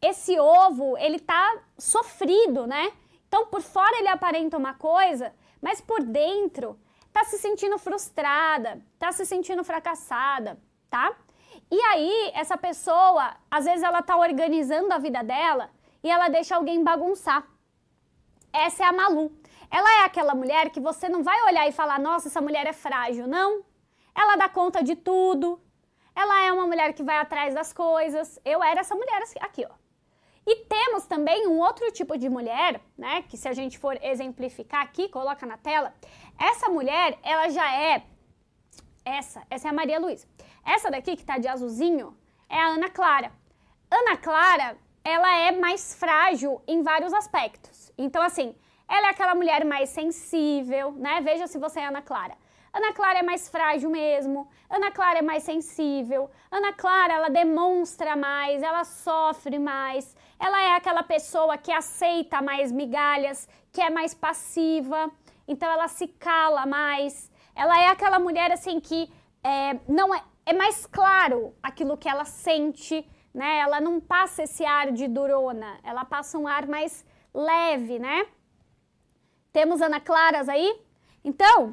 Esse 0.00 0.38
ovo, 0.38 0.98
ele 0.98 1.18
tá 1.18 1.58
sofrido, 1.78 2.66
né? 2.66 2.92
Então 3.34 3.46
por 3.46 3.62
fora 3.62 3.98
ele 3.98 4.06
aparenta 4.06 4.56
uma 4.56 4.74
coisa, 4.74 5.34
mas 5.60 5.80
por 5.80 6.04
dentro 6.04 6.78
tá 7.12 7.24
se 7.24 7.36
sentindo 7.36 7.76
frustrada, 7.78 8.80
tá 8.96 9.10
se 9.10 9.26
sentindo 9.26 9.64
fracassada, 9.64 10.56
tá? 10.88 11.12
E 11.68 11.80
aí 11.80 12.30
essa 12.32 12.56
pessoa, 12.56 13.34
às 13.50 13.64
vezes 13.64 13.82
ela 13.82 14.02
tá 14.02 14.16
organizando 14.16 14.94
a 14.94 14.98
vida 14.98 15.24
dela 15.24 15.68
e 16.00 16.08
ela 16.08 16.28
deixa 16.28 16.54
alguém 16.54 16.84
bagunçar 16.84 17.44
essa 18.52 18.84
é 18.84 18.86
a 18.86 18.92
Malu. 18.92 19.32
Ela 19.68 20.02
é 20.02 20.04
aquela 20.04 20.32
mulher 20.32 20.70
que 20.70 20.78
você 20.78 21.08
não 21.08 21.24
vai 21.24 21.42
olhar 21.42 21.66
e 21.66 21.72
falar, 21.72 21.98
nossa, 21.98 22.28
essa 22.28 22.40
mulher 22.40 22.68
é 22.68 22.72
frágil. 22.72 23.26
Não. 23.26 23.64
Ela 24.14 24.36
dá 24.36 24.48
conta 24.48 24.80
de 24.80 24.94
tudo. 24.94 25.60
Ela 26.14 26.44
é 26.44 26.52
uma 26.52 26.68
mulher 26.68 26.92
que 26.92 27.02
vai 27.02 27.16
atrás 27.16 27.52
das 27.52 27.72
coisas. 27.72 28.38
Eu 28.44 28.62
era 28.62 28.78
essa 28.78 28.94
mulher 28.94 29.24
aqui, 29.40 29.66
ó. 29.68 29.83
E 30.46 30.56
temos 30.66 31.06
também 31.06 31.46
um 31.46 31.58
outro 31.58 31.90
tipo 31.90 32.18
de 32.18 32.28
mulher, 32.28 32.80
né? 32.98 33.22
Que 33.22 33.36
se 33.36 33.48
a 33.48 33.52
gente 33.52 33.78
for 33.78 33.98
exemplificar 34.02 34.82
aqui, 34.82 35.08
coloca 35.08 35.46
na 35.46 35.56
tela. 35.56 35.94
Essa 36.38 36.68
mulher, 36.68 37.18
ela 37.22 37.48
já 37.48 37.74
é 37.74 38.04
essa, 39.04 39.42
essa 39.50 39.68
é 39.68 39.70
a 39.70 39.74
Maria 39.74 39.98
Luísa. 39.98 40.26
Essa 40.64 40.90
daqui 40.90 41.16
que 41.16 41.24
tá 41.24 41.38
de 41.38 41.46
azulzinho 41.48 42.16
é 42.48 42.58
a 42.58 42.68
Ana 42.68 42.88
Clara. 42.88 43.32
Ana 43.90 44.16
Clara, 44.16 44.78
ela 45.02 45.36
é 45.36 45.52
mais 45.52 45.94
frágil 45.94 46.62
em 46.66 46.82
vários 46.82 47.12
aspectos. 47.12 47.92
Então, 47.98 48.22
assim, 48.22 48.54
ela 48.88 49.08
é 49.08 49.10
aquela 49.10 49.34
mulher 49.34 49.64
mais 49.64 49.90
sensível, 49.90 50.92
né? 50.92 51.20
Veja 51.20 51.46
se 51.46 51.58
você 51.58 51.80
é 51.80 51.86
Ana 51.86 52.02
Clara. 52.02 52.36
Ana 52.74 52.92
Clara 52.92 53.20
é 53.20 53.22
mais 53.22 53.48
frágil 53.48 53.88
mesmo. 53.88 54.48
Ana 54.68 54.90
Clara 54.90 55.20
é 55.20 55.22
mais 55.22 55.44
sensível. 55.44 56.28
Ana 56.50 56.72
Clara, 56.72 57.14
ela 57.14 57.28
demonstra 57.30 58.16
mais, 58.16 58.64
ela 58.64 58.82
sofre 58.82 59.60
mais. 59.60 60.16
Ela 60.40 60.60
é 60.60 60.74
aquela 60.74 61.04
pessoa 61.04 61.56
que 61.56 61.70
aceita 61.70 62.42
mais 62.42 62.72
migalhas, 62.72 63.48
que 63.72 63.80
é 63.80 63.90
mais 63.90 64.12
passiva. 64.12 65.08
Então 65.46 65.70
ela 65.70 65.86
se 65.86 66.08
cala 66.08 66.66
mais. 66.66 67.30
Ela 67.54 67.80
é 67.80 67.86
aquela 67.86 68.18
mulher 68.18 68.50
assim 68.50 68.80
que 68.80 69.08
é, 69.44 69.78
não 69.88 70.12
é, 70.12 70.20
é 70.44 70.52
mais 70.52 70.84
claro 70.84 71.54
aquilo 71.62 71.96
que 71.96 72.08
ela 72.08 72.24
sente, 72.24 73.08
né? 73.32 73.58
Ela 73.58 73.80
não 73.80 74.00
passa 74.00 74.42
esse 74.42 74.64
ar 74.64 74.90
de 74.90 75.06
durona. 75.06 75.78
Ela 75.84 76.04
passa 76.04 76.36
um 76.36 76.48
ar 76.48 76.66
mais 76.66 77.06
leve, 77.32 78.00
né? 78.00 78.26
Temos 79.52 79.80
Ana 79.80 80.00
Claras 80.00 80.48
aí? 80.48 80.76
Então, 81.22 81.72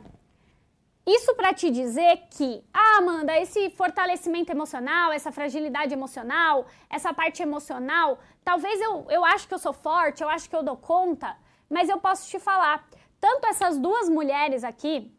Isso 1.06 1.34
para 1.36 1.54
te 1.54 1.72
dizer 1.72 2.28
que, 2.30 2.64
ah, 2.72 2.98
Amanda, 3.00 3.36
esse 3.40 3.72
fortalecimento 3.72 4.52
emocional, 4.52 5.12
essa 5.12 5.32
fragilidade 5.32 5.94
emocional, 5.94 6.68
essa 6.90 7.12
parte 7.12 7.42
emocional, 7.42 8.20
talvez 8.44 8.80
eu, 8.80 9.08
eu 9.10 9.26
acho 9.26 9.48
que 9.48 9.54
eu 9.54 9.60
sou 9.60 9.74
forte, 9.74 10.22
eu 10.22 10.30
acho 10.30 10.48
que 10.48 10.56
eu 10.56 10.62
dou 10.62 10.78
conta, 10.78 11.36
mas 11.68 11.90
eu 11.90 12.00
posso 12.00 12.30
te 12.30 12.40
falar, 12.40 12.88
tanto 13.20 13.48
essas 13.48 13.80
duas 13.80 14.10
mulheres 14.10 14.64
aqui, 14.64 15.12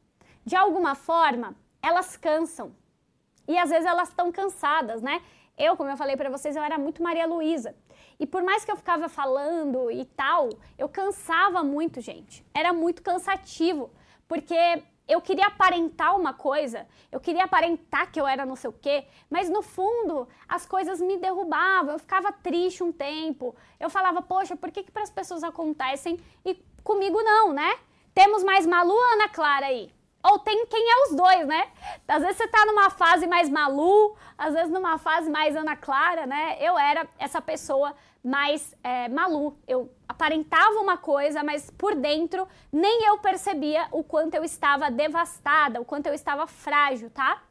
de 0.44 0.54
alguma 0.54 0.94
forma, 0.94 1.56
elas 1.82 2.16
cansam. 2.16 2.74
E 3.48 3.58
às 3.58 3.70
vezes 3.70 3.86
elas 3.86 4.08
estão 4.08 4.30
cansadas, 4.30 5.02
né? 5.02 5.20
Eu, 5.58 5.76
como 5.76 5.90
eu 5.90 5.96
falei 5.96 6.16
para 6.16 6.30
vocês, 6.30 6.54
eu 6.54 6.62
era 6.62 6.78
muito 6.78 7.02
Maria 7.02 7.26
Luísa. 7.26 7.74
E 8.18 8.26
por 8.26 8.42
mais 8.42 8.64
que 8.64 8.70
eu 8.70 8.76
ficava 8.76 9.08
falando 9.08 9.90
e 9.90 10.04
tal, 10.04 10.48
eu 10.78 10.88
cansava 10.88 11.62
muito, 11.64 12.00
gente. 12.00 12.46
Era 12.54 12.72
muito 12.72 13.02
cansativo, 13.02 13.90
porque 14.28 14.82
eu 15.12 15.20
queria 15.20 15.46
aparentar 15.46 16.16
uma 16.16 16.32
coisa, 16.32 16.86
eu 17.10 17.20
queria 17.20 17.44
aparentar 17.44 18.10
que 18.10 18.20
eu 18.20 18.26
era 18.26 18.46
não 18.46 18.56
sei 18.56 18.70
o 18.70 18.72
quê, 18.72 19.04
mas 19.28 19.48
no 19.48 19.62
fundo 19.62 20.26
as 20.48 20.64
coisas 20.64 21.00
me 21.00 21.18
derrubavam, 21.18 21.92
eu 21.92 21.98
ficava 21.98 22.32
triste 22.32 22.82
um 22.82 22.90
tempo. 22.90 23.54
Eu 23.78 23.90
falava, 23.90 24.22
poxa, 24.22 24.56
por 24.56 24.70
que, 24.70 24.82
que 24.82 24.90
para 24.90 25.02
as 25.02 25.10
pessoas 25.10 25.44
acontecem 25.44 26.18
e 26.44 26.54
comigo 26.82 27.22
não, 27.22 27.52
né? 27.52 27.78
Temos 28.14 28.42
mais 28.42 28.66
Malu 28.66 28.96
Ana 29.12 29.28
Clara 29.28 29.66
aí. 29.66 29.92
Ou 30.24 30.38
tem 30.38 30.66
quem 30.66 30.90
é 30.90 31.02
os 31.04 31.16
dois, 31.16 31.46
né? 31.46 31.68
Às 32.06 32.22
vezes 32.22 32.36
você 32.36 32.48
tá 32.48 32.64
numa 32.64 32.90
fase 32.90 33.26
mais 33.26 33.48
Malu, 33.48 34.16
às 34.38 34.54
vezes 34.54 34.70
numa 34.70 34.96
fase 34.96 35.28
mais 35.28 35.56
Ana 35.56 35.76
Clara, 35.76 36.26
né? 36.26 36.56
Eu 36.60 36.78
era 36.78 37.08
essa 37.18 37.40
pessoa 37.40 37.94
mais 38.22 38.74
é, 38.82 39.08
Malu. 39.08 39.56
Eu 39.66 39.92
aparentava 40.08 40.78
uma 40.78 40.96
coisa, 40.96 41.42
mas 41.42 41.70
por 41.70 41.94
dentro 41.94 42.46
nem 42.70 43.04
eu 43.04 43.18
percebia 43.18 43.88
o 43.90 44.04
quanto 44.04 44.34
eu 44.34 44.44
estava 44.44 44.90
devastada, 44.90 45.80
o 45.80 45.84
quanto 45.84 46.06
eu 46.06 46.14
estava 46.14 46.46
frágil, 46.46 47.10
tá? 47.10 47.42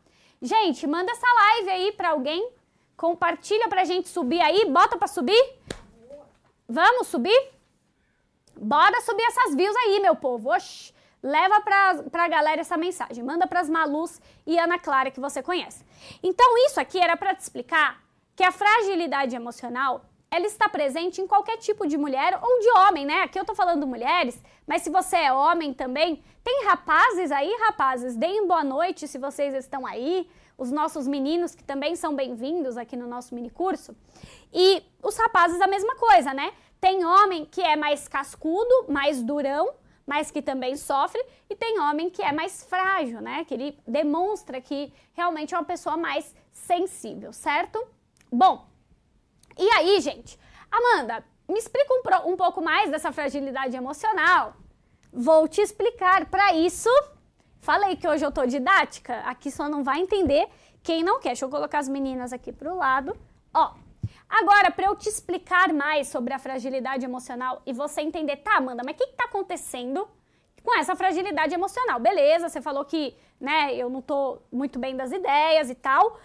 Gente, 0.41 0.87
manda 0.87 1.11
essa 1.11 1.27
live 1.27 1.69
aí 1.69 1.91
pra 1.91 2.11
alguém. 2.11 2.51
Compartilha 2.95 3.67
pra 3.67 3.83
gente 3.83 4.09
subir 4.09 4.41
aí. 4.41 4.65
Bota 4.65 4.97
pra 4.97 5.07
subir. 5.07 5.59
Vamos 6.67 7.07
subir? 7.07 7.51
Bora 8.55 9.01
subir 9.01 9.23
essas 9.23 9.55
views 9.55 9.75
aí, 9.75 9.99
meu 9.99 10.15
povo. 10.15 10.53
Oxi. 10.53 10.93
Leva 11.23 11.61
pra, 11.61 12.03
pra 12.09 12.27
galera 12.27 12.61
essa 12.61 12.77
mensagem. 12.77 13.23
Manda 13.23 13.45
pras 13.45 13.69
Malus 13.69 14.19
e 14.45 14.57
Ana 14.57 14.79
Clara 14.79 15.11
que 15.11 15.19
você 15.19 15.43
conhece. 15.43 15.85
Então, 16.23 16.57
isso 16.65 16.79
aqui 16.79 16.99
era 16.99 17.15
para 17.15 17.35
te 17.35 17.41
explicar 17.41 18.01
que 18.35 18.43
a 18.43 18.51
fragilidade 18.51 19.35
emocional 19.35 20.03
ela 20.31 20.45
está 20.45 20.69
presente 20.69 21.19
em 21.19 21.27
qualquer 21.27 21.57
tipo 21.57 21.85
de 21.85 21.97
mulher 21.97 22.39
ou 22.41 22.59
de 22.61 22.69
homem, 22.79 23.05
né? 23.05 23.23
Aqui 23.23 23.37
eu 23.37 23.43
tô 23.43 23.53
falando 23.53 23.85
mulheres, 23.85 24.41
mas 24.65 24.81
se 24.81 24.89
você 24.89 25.17
é 25.17 25.33
homem 25.33 25.73
também, 25.73 26.23
tem 26.41 26.63
rapazes 26.63 27.33
aí, 27.33 27.53
rapazes, 27.65 28.15
deem 28.15 28.47
boa 28.47 28.63
noite 28.63 29.09
se 29.09 29.17
vocês 29.17 29.53
estão 29.53 29.85
aí, 29.85 30.29
os 30.57 30.71
nossos 30.71 31.05
meninos 31.05 31.53
que 31.53 31.63
também 31.65 31.97
são 31.97 32.15
bem-vindos 32.15 32.77
aqui 32.77 32.95
no 32.95 33.07
nosso 33.07 33.35
mini 33.35 33.49
curso. 33.49 33.93
E 34.53 34.81
os 35.03 35.17
rapazes 35.17 35.59
a 35.59 35.67
mesma 35.67 35.95
coisa, 35.95 36.33
né? 36.33 36.53
Tem 36.79 37.03
homem 37.03 37.43
que 37.43 37.61
é 37.61 37.75
mais 37.75 38.07
cascudo, 38.07 38.85
mais 38.87 39.21
durão, 39.21 39.73
mas 40.07 40.31
que 40.31 40.41
também 40.41 40.77
sofre, 40.77 41.23
e 41.49 41.55
tem 41.55 41.77
homem 41.79 42.09
que 42.09 42.21
é 42.21 42.31
mais 42.31 42.63
frágil, 42.63 43.19
né? 43.21 43.43
Que 43.43 43.53
ele 43.53 43.77
demonstra 43.85 44.61
que 44.61 44.93
realmente 45.13 45.53
é 45.53 45.57
uma 45.57 45.65
pessoa 45.65 45.97
mais 45.97 46.33
sensível, 46.53 47.33
certo? 47.33 47.85
Bom, 48.31 48.70
e 49.57 49.69
aí, 49.71 49.99
gente? 50.01 50.39
Amanda, 50.71 51.23
me 51.47 51.59
explica 51.59 51.93
um, 51.93 52.31
um 52.31 52.37
pouco 52.37 52.61
mais 52.61 52.89
dessa 52.89 53.11
fragilidade 53.11 53.75
emocional. 53.75 54.53
Vou 55.11 55.47
te 55.47 55.61
explicar. 55.61 56.25
Para 56.25 56.53
isso, 56.53 56.89
falei 57.59 57.95
que 57.95 58.07
hoje 58.07 58.25
eu 58.25 58.31
tô 58.31 58.45
didática. 58.45 59.19
Aqui 59.21 59.51
só 59.51 59.67
não 59.67 59.83
vai 59.83 59.99
entender 59.99 60.47
quem 60.81 61.03
não 61.03 61.19
quer. 61.19 61.29
Deixa 61.29 61.45
eu 61.45 61.49
colocar 61.49 61.79
as 61.79 61.89
meninas 61.89 62.31
aqui 62.31 62.51
pro 62.53 62.77
lado. 62.77 63.17
Ó, 63.53 63.73
agora 64.29 64.71
para 64.71 64.85
eu 64.85 64.95
te 64.95 65.09
explicar 65.09 65.73
mais 65.73 66.07
sobre 66.07 66.33
a 66.33 66.39
fragilidade 66.39 67.03
emocional 67.03 67.61
e 67.65 67.73
você 67.73 68.01
entender, 68.01 68.37
tá, 68.37 68.55
Amanda, 68.55 68.81
mas 68.85 68.95
o 68.95 68.97
que, 68.97 69.07
que 69.07 69.17
tá 69.17 69.25
acontecendo 69.25 70.07
com 70.63 70.77
essa 70.77 70.95
fragilidade 70.95 71.53
emocional? 71.53 71.99
Beleza, 71.99 72.47
você 72.47 72.61
falou 72.61 72.85
que, 72.85 73.13
né, 73.39 73.75
eu 73.75 73.89
não 73.89 74.01
tô 74.01 74.41
muito 74.49 74.79
bem 74.79 74.95
das 74.95 75.11
ideias 75.11 75.69
e 75.69 75.75
tal 75.75 76.17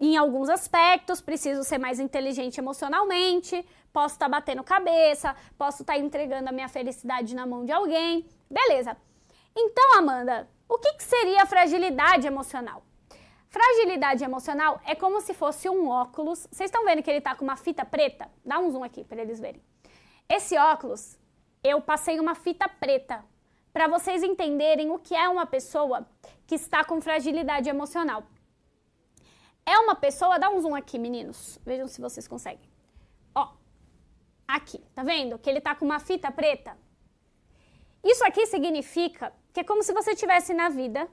em 0.00 0.16
alguns 0.16 0.48
aspectos, 0.48 1.20
preciso 1.20 1.64
ser 1.64 1.78
mais 1.78 1.98
inteligente 1.98 2.58
emocionalmente, 2.58 3.66
posso 3.92 4.14
estar 4.14 4.26
tá 4.26 4.30
batendo 4.30 4.62
cabeça, 4.62 5.34
posso 5.56 5.82
estar 5.82 5.94
tá 5.94 5.98
entregando 5.98 6.48
a 6.48 6.52
minha 6.52 6.68
felicidade 6.68 7.34
na 7.34 7.46
mão 7.46 7.64
de 7.64 7.72
alguém. 7.72 8.26
Beleza. 8.48 8.96
Então, 9.56 9.98
Amanda, 9.98 10.48
o 10.68 10.78
que, 10.78 10.94
que 10.94 11.02
seria 11.02 11.46
fragilidade 11.46 12.26
emocional? 12.26 12.82
Fragilidade 13.48 14.22
emocional 14.22 14.80
é 14.84 14.94
como 14.94 15.20
se 15.20 15.34
fosse 15.34 15.68
um 15.68 15.88
óculos. 15.88 16.46
Vocês 16.50 16.68
estão 16.68 16.84
vendo 16.84 17.02
que 17.02 17.10
ele 17.10 17.18
está 17.18 17.34
com 17.34 17.44
uma 17.44 17.56
fita 17.56 17.84
preta? 17.84 18.30
Dá 18.44 18.58
um 18.58 18.70
zoom 18.70 18.84
aqui 18.84 19.02
para 19.02 19.20
eles 19.20 19.40
verem. 19.40 19.62
Esse 20.28 20.56
óculos, 20.58 21.18
eu 21.64 21.80
passei 21.80 22.20
uma 22.20 22.34
fita 22.34 22.68
preta 22.68 23.24
para 23.72 23.88
vocês 23.88 24.22
entenderem 24.22 24.90
o 24.90 24.98
que 24.98 25.14
é 25.14 25.28
uma 25.28 25.46
pessoa 25.46 26.06
que 26.46 26.54
está 26.54 26.84
com 26.84 27.00
fragilidade 27.00 27.68
emocional. 27.68 28.22
É 29.72 29.78
uma 29.80 29.94
pessoa, 29.94 30.38
dá 30.38 30.48
um 30.48 30.58
zoom 30.62 30.74
aqui, 30.74 30.98
meninos. 30.98 31.58
Vejam 31.62 31.86
se 31.86 32.00
vocês 32.00 32.26
conseguem. 32.26 32.66
Ó, 33.34 33.50
aqui, 34.56 34.78
tá 34.94 35.02
vendo? 35.02 35.38
Que 35.38 35.50
ele 35.50 35.60
tá 35.60 35.74
com 35.74 35.84
uma 35.84 36.00
fita 36.00 36.30
preta. 36.30 36.74
Isso 38.02 38.24
aqui 38.24 38.46
significa 38.46 39.30
que 39.52 39.60
é 39.60 39.64
como 39.64 39.82
se 39.82 39.92
você 39.92 40.12
estivesse 40.12 40.54
na 40.54 40.70
vida 40.70 41.06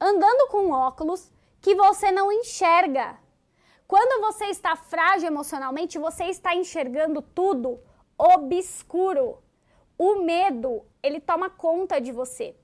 andando 0.00 0.48
com 0.50 0.72
óculos 0.72 1.30
que 1.60 1.76
você 1.76 2.10
não 2.10 2.32
enxerga. 2.32 3.20
Quando 3.86 4.20
você 4.20 4.46
está 4.46 4.74
frágil 4.74 5.28
emocionalmente, 5.28 5.96
você 5.96 6.24
está 6.24 6.56
enxergando 6.56 7.22
tudo 7.22 7.78
obscuro. 8.18 9.40
O 9.96 10.24
medo, 10.24 10.84
ele 11.04 11.20
toma 11.20 11.48
conta 11.48 12.00
de 12.00 12.10
você. 12.10 12.56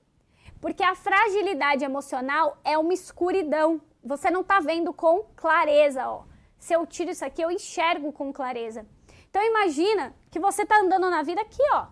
Porque 0.59 0.83
a 0.83 0.95
fragilidade 0.95 1.85
emocional 1.85 2.57
é 2.61 2.77
uma 2.77 2.93
escuridão 2.93 3.81
você 4.03 4.29
não 4.29 4.41
está 4.41 4.59
vendo 4.59 4.93
com 4.93 5.23
clareza, 5.35 6.07
ó. 6.07 6.23
Se 6.57 6.73
eu 6.73 6.85
tiro 6.85 7.11
isso 7.11 7.23
aqui, 7.23 7.41
eu 7.41 7.51
enxergo 7.51 8.11
com 8.11 8.33
clareza. 8.33 8.85
Então 9.29 9.41
imagina 9.43 10.13
que 10.29 10.39
você 10.39 10.63
está 10.63 10.79
andando 10.79 11.09
na 11.09 11.21
vida 11.21 11.41
aqui, 11.41 11.61
ó. 11.73 11.87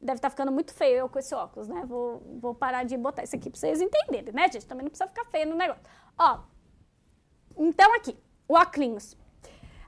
Deve 0.00 0.18
estar 0.18 0.28
tá 0.28 0.30
ficando 0.30 0.52
muito 0.52 0.72
feio 0.72 0.96
eu 0.96 1.08
com 1.08 1.18
esse 1.18 1.34
óculos, 1.34 1.68
né? 1.68 1.84
Vou, 1.86 2.22
vou 2.40 2.54
parar 2.54 2.84
de 2.84 2.96
botar 2.96 3.24
isso 3.24 3.36
aqui 3.36 3.50
para 3.50 3.58
vocês 3.58 3.80
entenderem, 3.80 4.32
né, 4.32 4.50
gente? 4.50 4.66
Também 4.66 4.84
não 4.84 4.90
precisa 4.90 5.08
ficar 5.08 5.24
feio 5.26 5.48
no 5.48 5.56
negócio. 5.56 5.82
Ó, 6.16 6.40
então 7.56 7.94
aqui, 7.94 8.16
o 8.46 8.54
óculos. 8.54 9.16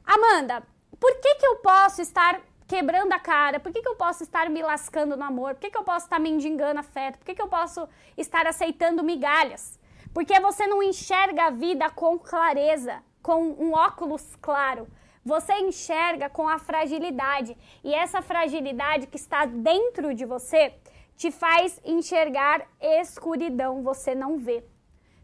Amanda, 0.04 0.62
por 0.98 1.20
que 1.20 1.36
que 1.36 1.46
eu 1.46 1.56
posso 1.56 2.02
estar 2.02 2.42
quebrando 2.66 3.12
a 3.12 3.18
cara? 3.18 3.58
Por 3.58 3.72
que, 3.72 3.82
que 3.82 3.88
eu 3.88 3.96
posso 3.96 4.22
estar 4.22 4.48
me 4.48 4.62
lascando 4.62 5.16
no 5.16 5.24
amor? 5.24 5.54
Por 5.54 5.60
que, 5.62 5.70
que 5.70 5.78
eu 5.78 5.82
posso 5.82 6.06
estar 6.06 6.20
mendigando 6.20 6.78
afeto? 6.78 7.18
Por 7.18 7.24
que, 7.24 7.34
que 7.34 7.42
eu 7.42 7.48
posso 7.48 7.88
estar 8.16 8.46
aceitando 8.46 9.02
migalhas? 9.02 9.79
Porque 10.12 10.38
você 10.40 10.66
não 10.66 10.82
enxerga 10.82 11.46
a 11.46 11.50
vida 11.50 11.88
com 11.90 12.18
clareza, 12.18 13.02
com 13.22 13.42
um 13.42 13.72
óculos 13.72 14.36
claro. 14.40 14.88
Você 15.24 15.52
enxerga 15.54 16.28
com 16.28 16.48
a 16.48 16.58
fragilidade. 16.58 17.56
E 17.84 17.94
essa 17.94 18.20
fragilidade 18.22 19.06
que 19.06 19.16
está 19.16 19.44
dentro 19.44 20.14
de 20.14 20.24
você 20.24 20.74
te 21.16 21.30
faz 21.30 21.80
enxergar 21.84 22.66
escuridão, 22.80 23.82
você 23.82 24.14
não 24.14 24.38
vê. 24.38 24.64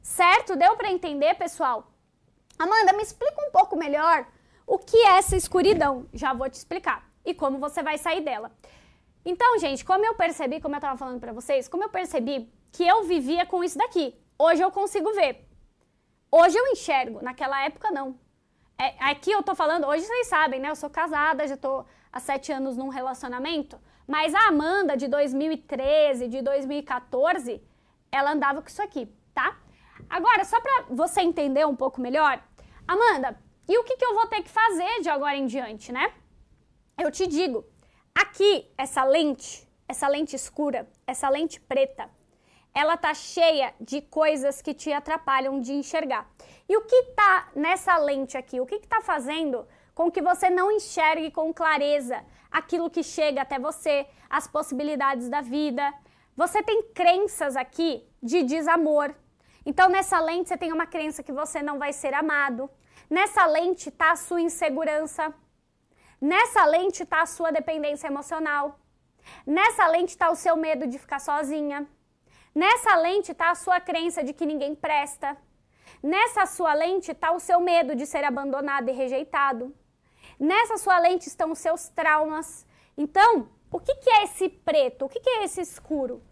Certo? 0.03 0.55
Deu 0.55 0.77
para 0.77 0.93
entender, 0.93 1.35
pessoal? 1.35 1.91
Amanda, 2.59 2.93
me 2.93 3.03
explica 3.03 3.41
um 3.47 3.51
pouco 3.51 3.77
melhor 3.77 4.27
o 4.67 4.79
que 4.79 4.97
é 4.99 5.19
essa 5.19 5.37
escuridão. 5.37 6.07
Já 6.13 6.33
vou 6.33 6.49
te 6.49 6.55
explicar. 6.55 7.09
E 7.25 7.35
como 7.35 7.59
você 7.59 7.83
vai 7.83 7.99
sair 7.99 8.21
dela. 8.21 8.53
Então, 9.25 9.59
gente, 9.59 9.85
como 9.85 10.07
eu 10.07 10.15
percebi, 10.15 10.61
como 10.61 10.75
eu 10.75 10.79
estava 10.79 10.97
falando 10.97 11.19
para 11.19 11.33
vocês, 11.33 11.67
como 11.67 11.83
eu 11.83 11.89
percebi 11.89 12.49
que 12.71 12.87
eu 12.87 13.03
vivia 13.05 13.45
com 13.45 13.65
isso 13.65 13.77
daqui. 13.77 14.15
Hoje 14.39 14.63
eu 14.63 14.71
consigo 14.71 15.13
ver. 15.15 15.49
Hoje 16.31 16.59
eu 16.59 16.67
enxergo, 16.67 17.23
naquela 17.23 17.65
época 17.65 17.91
não. 17.91 18.19
É, 18.79 18.95
aqui 19.11 19.31
eu 19.31 19.43
tô 19.43 19.55
falando, 19.55 19.87
hoje 19.87 20.05
vocês 20.05 20.27
sabem, 20.27 20.61
né? 20.61 20.69
Eu 20.69 20.77
sou 20.77 20.91
casada, 20.91 21.49
já 21.49 21.57
tô 21.57 21.87
há 22.13 22.21
sete 22.21 22.53
anos 22.53 22.77
num 22.77 22.89
relacionamento. 22.89 23.81
Mas 24.07 24.35
a 24.35 24.49
Amanda 24.49 24.97
de 24.97 25.09
2013, 25.09 26.29
de 26.29 26.43
2014, 26.43 27.63
ela 28.13 28.33
andava 28.33 28.61
com 28.61 28.69
isso 28.69 28.83
aqui, 28.83 29.11
tá? 29.33 29.59
Agora, 30.09 30.45
só 30.45 30.61
pra 30.61 30.85
você 30.91 31.23
entender 31.23 31.67
um 31.67 31.75
pouco 31.75 32.01
melhor, 32.01 32.43
Amanda, 32.87 33.41
e 33.67 33.79
o 33.79 33.85
que, 33.85 33.97
que 33.97 34.05
eu 34.05 34.15
vou 34.15 34.27
ter 34.27 34.43
que 34.43 34.51
fazer 34.51 35.01
de 35.01 35.09
agora 35.09 35.37
em 35.37 35.47
diante, 35.47 35.91
né? 35.91 36.13
Eu 36.99 37.11
te 37.11 37.27
digo, 37.27 37.65
aqui, 38.15 38.71
essa 38.77 39.03
lente, 39.03 39.67
essa 39.89 40.07
lente 40.07 40.37
escura, 40.37 40.89
essa 41.07 41.29
lente 41.29 41.59
preta, 41.59 42.09
ela 42.81 42.95
tá 42.95 43.15
cheia 43.15 43.73
de 43.81 44.03
coisas 44.03 44.61
que 44.61 44.75
te 44.75 44.93
atrapalham 44.93 45.59
de 45.63 45.73
enxergar. 45.73 46.29
E 46.69 46.77
o 46.77 46.83
que 46.83 47.05
tá 47.21 47.49
nessa 47.57 47.97
lente 47.97 48.37
aqui? 48.37 48.61
O 48.61 48.67
que 48.67 48.75
está 48.75 49.01
fazendo 49.01 49.67
com 49.95 50.11
que 50.11 50.21
você 50.21 50.51
não 50.51 50.71
enxergue 50.71 51.31
com 51.31 51.55
clareza 51.55 52.23
aquilo 52.51 52.91
que 52.91 53.03
chega 53.03 53.41
até 53.41 53.59
você, 53.59 54.07
as 54.29 54.47
possibilidades 54.47 55.31
da 55.31 55.41
vida? 55.41 55.91
Você 56.37 56.63
tem 56.63 56.83
crenças 56.93 57.57
aqui 57.57 58.07
de 58.23 58.43
desamor. 58.43 59.15
Então, 59.65 59.89
nessa 59.89 60.21
lente, 60.21 60.51
você 60.51 60.59
tem 60.59 60.71
uma 60.71 60.87
crença 60.87 61.23
que 61.23 61.33
você 61.33 61.63
não 61.63 61.79
vai 61.79 61.95
ser 61.95 62.13
amado. 62.13 62.69
Nessa 63.09 63.47
lente 63.47 63.89
está 63.89 64.13
a 64.13 64.17
sua 64.17 64.43
insegurança. 64.43 65.33
Nessa 66.21 66.67
lente 66.67 67.05
está 67.05 67.23
a 67.23 67.27
sua 67.27 67.51
dependência 67.51 68.09
emocional. 68.09 68.79
Nessa 69.47 69.89
lente 69.89 70.11
está 70.11 70.31
o 70.31 70.37
seu 70.37 70.57
medo 70.57 70.87
de 70.87 70.99
ficar 70.99 71.21
sozinha. 71.21 71.89
Nessa 72.57 72.97
lente 72.97 73.33
está 73.33 73.51
a 73.51 73.55
sua 73.55 73.79
crença 73.81 74.25
de 74.25 74.33
que 74.33 74.47
ninguém 74.47 74.75
presta. 74.75 75.37
Nessa 76.03 76.47
sua 76.47 76.73
lente 76.73 77.11
está 77.11 77.31
o 77.33 77.39
seu 77.39 77.61
medo 77.61 77.95
de 77.95 78.07
ser 78.07 78.25
abandonado 78.25 78.89
e 78.89 78.93
rejeitado. 78.93 79.77
Nessa 80.41 80.79
sua 80.79 80.99
lente 80.99 81.29
estão 81.29 81.53
os 81.53 81.59
seus 81.59 81.91
traumas. 81.91 82.67
Então, 82.97 83.51
o 83.71 83.79
que, 83.79 83.95
que 83.97 84.09
é 84.09 84.25
esse 84.25 84.49
preto? 84.49 85.05
O 85.05 85.09
que, 85.11 85.21
que 85.21 85.29
é 85.29 85.45
esse 85.45 85.61
escuro? 85.61 86.23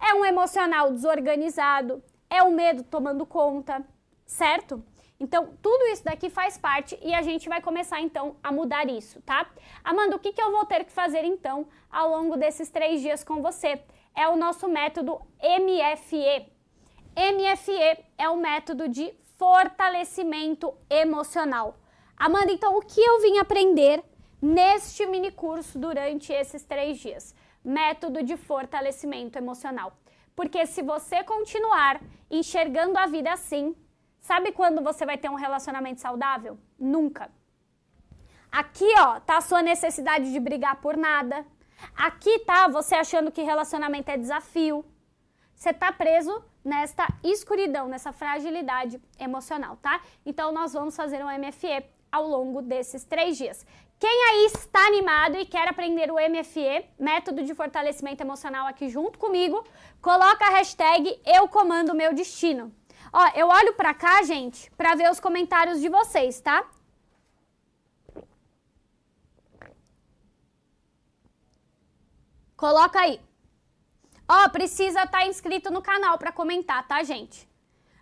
É 0.00 0.14
um 0.14 0.24
emocional 0.24 0.90
desorganizado, 0.90 2.02
é 2.30 2.42
o 2.42 2.50
medo 2.50 2.82
tomando 2.82 3.26
conta, 3.26 3.84
certo? 4.24 4.82
Então, 5.20 5.58
tudo 5.60 5.88
isso 5.88 6.04
daqui 6.04 6.30
faz 6.30 6.56
parte 6.56 6.98
e 7.02 7.12
a 7.12 7.20
gente 7.20 7.50
vai 7.50 7.60
começar 7.60 8.00
então 8.00 8.36
a 8.42 8.50
mudar 8.50 8.88
isso, 8.88 9.20
tá? 9.20 9.46
Amanda, 9.84 10.16
o 10.16 10.18
que, 10.18 10.32
que 10.32 10.40
eu 10.40 10.52
vou 10.52 10.64
ter 10.64 10.84
que 10.84 10.92
fazer 10.92 11.22
então 11.22 11.68
ao 11.90 12.08
longo 12.08 12.34
desses 12.38 12.70
três 12.70 13.02
dias 13.02 13.22
com 13.22 13.42
você? 13.42 13.78
É 14.16 14.26
o 14.28 14.34
nosso 14.34 14.66
método 14.66 15.20
MFE. 15.42 16.50
MFE 17.14 18.04
é 18.16 18.28
o 18.30 18.36
método 18.38 18.88
de 18.88 19.12
fortalecimento 19.36 20.74
emocional. 20.88 21.76
Amanda, 22.16 22.50
então 22.50 22.78
o 22.78 22.80
que 22.80 22.98
eu 22.98 23.20
vim 23.20 23.36
aprender 23.36 24.02
neste 24.40 25.04
mini 25.06 25.30
curso 25.30 25.78
durante 25.78 26.32
esses 26.32 26.64
três 26.64 26.98
dias? 26.98 27.34
Método 27.62 28.22
de 28.22 28.38
fortalecimento 28.38 29.36
emocional. 29.36 29.92
Porque 30.34 30.64
se 30.64 30.80
você 30.80 31.22
continuar 31.22 32.00
enxergando 32.30 32.98
a 32.98 33.06
vida 33.06 33.30
assim, 33.30 33.76
sabe 34.18 34.50
quando 34.52 34.82
você 34.82 35.04
vai 35.04 35.18
ter 35.18 35.30
um 35.30 35.34
relacionamento 35.34 36.00
saudável? 36.00 36.58
Nunca. 36.78 37.30
Aqui, 38.50 38.88
ó, 38.98 39.20
tá 39.20 39.36
a 39.36 39.42
sua 39.42 39.60
necessidade 39.60 40.32
de 40.32 40.40
brigar 40.40 40.80
por 40.80 40.96
nada. 40.96 41.46
Aqui 41.96 42.40
tá 42.40 42.68
você 42.68 42.94
achando 42.94 43.30
que 43.30 43.42
relacionamento 43.42 44.10
é 44.10 44.16
desafio. 44.16 44.84
Você 45.54 45.72
tá 45.72 45.90
preso 45.92 46.44
nesta 46.64 47.06
escuridão, 47.24 47.88
nessa 47.88 48.12
fragilidade 48.12 49.00
emocional, 49.18 49.76
tá? 49.76 50.00
Então 50.24 50.52
nós 50.52 50.72
vamos 50.72 50.94
fazer 50.94 51.24
um 51.24 51.38
MFE 51.38 51.84
ao 52.12 52.26
longo 52.26 52.60
desses 52.60 53.04
três 53.04 53.36
dias. 53.36 53.66
Quem 53.98 54.24
aí 54.28 54.46
está 54.46 54.86
animado 54.86 55.38
e 55.38 55.46
quer 55.46 55.68
aprender 55.68 56.10
o 56.10 56.16
MFE, 56.16 56.84
método 56.98 57.42
de 57.42 57.54
fortalecimento 57.54 58.22
emocional 58.22 58.66
aqui 58.66 58.90
junto 58.90 59.18
comigo, 59.18 59.64
coloca 60.02 60.44
a 60.44 60.50
hashtag 60.50 61.18
eu 61.24 61.48
comando 61.48 61.94
meu 61.94 62.12
destino. 62.12 62.70
Ó, 63.10 63.30
eu 63.34 63.48
olho 63.48 63.72
pra 63.72 63.94
cá, 63.94 64.22
gente, 64.22 64.70
pra 64.72 64.94
ver 64.94 65.10
os 65.10 65.18
comentários 65.18 65.80
de 65.80 65.88
vocês, 65.88 66.40
tá? 66.40 66.68
Coloca 72.56 72.98
aí. 73.00 73.20
Ó, 74.28 74.48
precisa 74.48 75.02
estar 75.02 75.20
tá 75.20 75.26
inscrito 75.26 75.70
no 75.70 75.82
canal 75.82 76.16
para 76.16 76.32
comentar, 76.32 76.86
tá, 76.88 77.02
gente? 77.02 77.48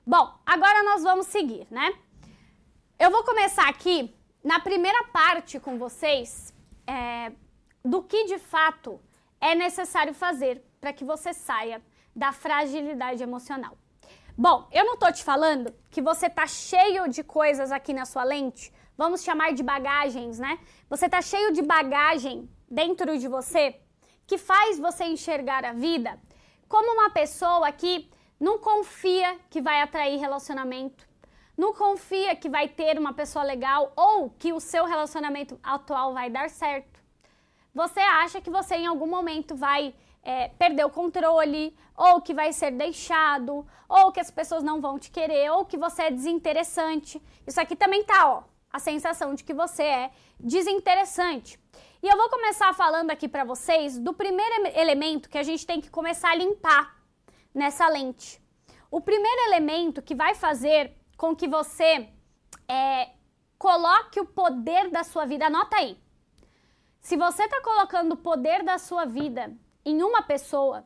Bom, 0.07 0.33
agora 0.47 0.83
nós 0.85 1.03
vamos 1.03 1.27
seguir, 1.27 1.67
né? 1.71 1.93
Eu 2.99 3.11
vou 3.11 3.25
começar 3.25 3.69
aqui 3.69 4.15
na 4.43 4.61
primeira 4.61 5.05
parte 5.05 5.59
com 5.59 5.77
vocês 5.77 6.55
é, 6.87 7.33
do 7.85 8.03
que 8.03 8.25
de 8.25 8.39
fato 8.39 9.01
é 9.41 9.55
necessário 9.55 10.15
fazer 10.15 10.65
para 10.81 10.93
que 10.93 11.05
você 11.05 11.35
saia 11.35 11.83
da 12.15 12.33
fragilidade 12.33 13.23
emocional. 13.23 13.77
Bom, 14.37 14.69
eu 14.73 14.85
não 14.85 14.97
tô 14.97 15.11
te 15.11 15.25
falando 15.25 15.75
que 15.91 16.01
você 16.01 16.31
tá 16.31 16.47
cheio 16.47 17.09
de 17.09 17.25
coisas 17.25 17.73
aqui 17.73 17.93
na 17.93 18.05
sua 18.05 18.25
lente, 18.25 18.73
vamos 18.97 19.23
chamar 19.23 19.53
de 19.53 19.63
bagagens, 19.63 20.39
né? 20.39 20.59
Você 20.89 21.09
tá 21.09 21.21
cheio 21.21 21.53
de 21.53 21.63
bagagem 21.63 22.49
dentro 22.71 23.19
de 23.19 23.29
você 23.29 23.81
que 24.27 24.39
faz 24.39 24.79
você 24.79 25.05
enxergar 25.05 25.65
a 25.65 25.73
vida 25.73 26.19
como 26.69 26.93
uma 26.93 27.11
pessoa 27.11 27.71
que 27.73 28.11
não 28.39 28.59
confia 28.59 29.39
que 29.49 29.61
vai 29.61 29.81
atrair 29.81 30.19
relacionamento, 30.19 31.07
não 31.57 31.73
confia 31.73 32.35
que 32.35 32.49
vai 32.49 32.69
ter 32.69 32.99
uma 32.99 33.13
pessoa 33.13 33.45
legal 33.45 33.93
ou 33.97 34.31
que 34.31 34.53
o 34.53 34.61
seu 34.61 34.85
relacionamento 34.85 35.59
atual 35.63 36.13
vai 36.13 36.29
dar 36.29 36.51
certo. 36.51 37.01
Você 37.75 38.01
acha 38.01 38.41
que 38.41 38.51
você 38.51 38.77
em 38.77 38.87
algum 38.87 39.07
momento 39.07 39.55
vai 39.55 39.95
é, 40.25 40.49
perder 40.49 40.85
o 40.85 40.91
controle, 40.91 41.77
ou 41.97 42.21
que 42.21 42.33
vai 42.33 42.53
ser 42.53 42.73
deixado, 42.73 43.67
ou 43.89 44.11
que 44.11 44.19
as 44.19 44.31
pessoas 44.31 44.63
não 44.63 44.81
vão 44.81 44.99
te 44.99 45.11
querer, 45.11 45.51
ou 45.53 45.65
que 45.65 45.77
você 45.77 46.05
é 46.05 46.11
desinteressante. 46.11 47.23
Isso 47.47 47.61
aqui 47.61 47.77
também 47.77 48.03
tá, 48.05 48.29
ó, 48.29 48.43
a 48.73 48.79
sensação 48.79 49.35
de 49.35 49.45
que 49.45 49.53
você 49.53 49.83
é 49.83 50.11
desinteressante. 50.41 51.61
E 52.05 52.07
eu 52.07 52.19
vou 52.19 52.29
começar 52.29 52.75
falando 52.75 53.11
aqui 53.11 53.27
para 53.27 53.45
vocês 53.45 53.99
do 53.99 54.13
primeiro 54.13 54.67
elemento 54.79 55.27
que 55.27 55.39
a 55.39 55.43
gente 55.43 55.67
tem 55.67 55.81
que 55.81 55.89
começar 55.89 56.33
a 56.33 56.35
limpar 56.35 57.03
nessa 57.55 57.89
lente. 57.89 58.43
O 58.91 59.01
primeiro 59.01 59.41
elemento 59.47 60.03
que 60.03 60.15
vai 60.15 60.35
fazer 60.35 60.93
com 61.17 61.35
que 61.35 61.49
você 61.49 62.07
é, 62.69 63.09
coloque 63.57 64.21
o 64.21 64.27
poder 64.27 64.91
da 64.91 65.03
sua 65.03 65.25
vida. 65.25 65.47
Anota 65.47 65.79
aí. 65.79 65.99
Se 67.01 67.17
você 67.17 67.45
está 67.45 67.63
colocando 67.63 68.13
o 68.13 68.19
poder 68.19 68.63
da 68.63 68.77
sua 68.77 69.07
vida 69.07 69.57
em 69.83 70.03
uma 70.03 70.21
pessoa, 70.21 70.85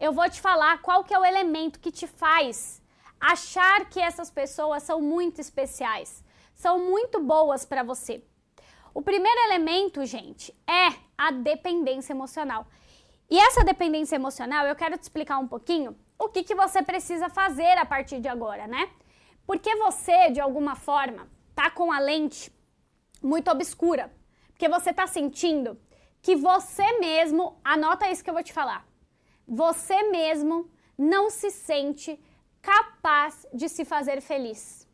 eu 0.00 0.14
vou 0.14 0.30
te 0.30 0.40
falar 0.40 0.80
qual 0.80 1.04
que 1.04 1.12
é 1.12 1.18
o 1.18 1.26
elemento 1.26 1.78
que 1.78 1.92
te 1.92 2.06
faz 2.06 2.82
achar 3.20 3.90
que 3.90 4.00
essas 4.00 4.30
pessoas 4.30 4.82
são 4.82 4.98
muito 4.98 5.42
especiais, 5.42 6.24
são 6.54 6.78
muito 6.78 7.20
boas 7.20 7.66
para 7.66 7.82
você. 7.82 8.24
O 8.94 9.02
primeiro 9.02 9.40
elemento, 9.40 10.06
gente, 10.06 10.54
é 10.64 10.94
a 11.18 11.32
dependência 11.32 12.12
emocional. 12.12 12.64
E 13.28 13.36
essa 13.36 13.64
dependência 13.64 14.14
emocional, 14.14 14.66
eu 14.66 14.76
quero 14.76 14.96
te 14.96 15.02
explicar 15.02 15.38
um 15.38 15.48
pouquinho 15.48 15.96
o 16.16 16.28
que, 16.28 16.44
que 16.44 16.54
você 16.54 16.80
precisa 16.80 17.28
fazer 17.28 17.76
a 17.76 17.84
partir 17.84 18.20
de 18.20 18.28
agora, 18.28 18.68
né? 18.68 18.88
Porque 19.44 19.74
você, 19.74 20.30
de 20.30 20.40
alguma 20.40 20.76
forma, 20.76 21.28
tá 21.56 21.70
com 21.70 21.90
a 21.90 21.98
lente 21.98 22.52
muito 23.20 23.50
obscura. 23.50 24.12
Porque 24.52 24.68
você 24.68 24.92
tá 24.92 25.08
sentindo 25.08 25.76
que 26.22 26.36
você 26.36 26.98
mesmo, 27.00 27.58
anota 27.64 28.08
isso 28.08 28.22
que 28.22 28.30
eu 28.30 28.34
vou 28.34 28.44
te 28.44 28.52
falar. 28.52 28.86
Você 29.46 30.04
mesmo 30.04 30.70
não 30.96 31.30
se 31.30 31.50
sente 31.50 32.18
capaz 32.62 33.44
de 33.52 33.68
se 33.68 33.84
fazer 33.84 34.20
feliz. 34.20 34.88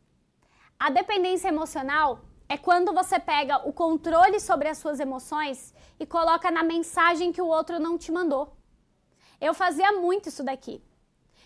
A 0.79 0.89
dependência 0.89 1.49
emocional 1.49 2.19
é 2.51 2.57
quando 2.57 2.91
você 2.91 3.17
pega 3.17 3.65
o 3.65 3.71
controle 3.71 4.37
sobre 4.37 4.67
as 4.67 4.77
suas 4.77 4.99
emoções 4.99 5.73
e 5.97 6.05
coloca 6.05 6.51
na 6.51 6.63
mensagem 6.63 7.31
que 7.31 7.41
o 7.41 7.47
outro 7.47 7.79
não 7.79 7.97
te 7.97 8.11
mandou. 8.11 8.53
Eu 9.39 9.53
fazia 9.53 9.93
muito 9.93 10.27
isso 10.27 10.43
daqui. 10.43 10.83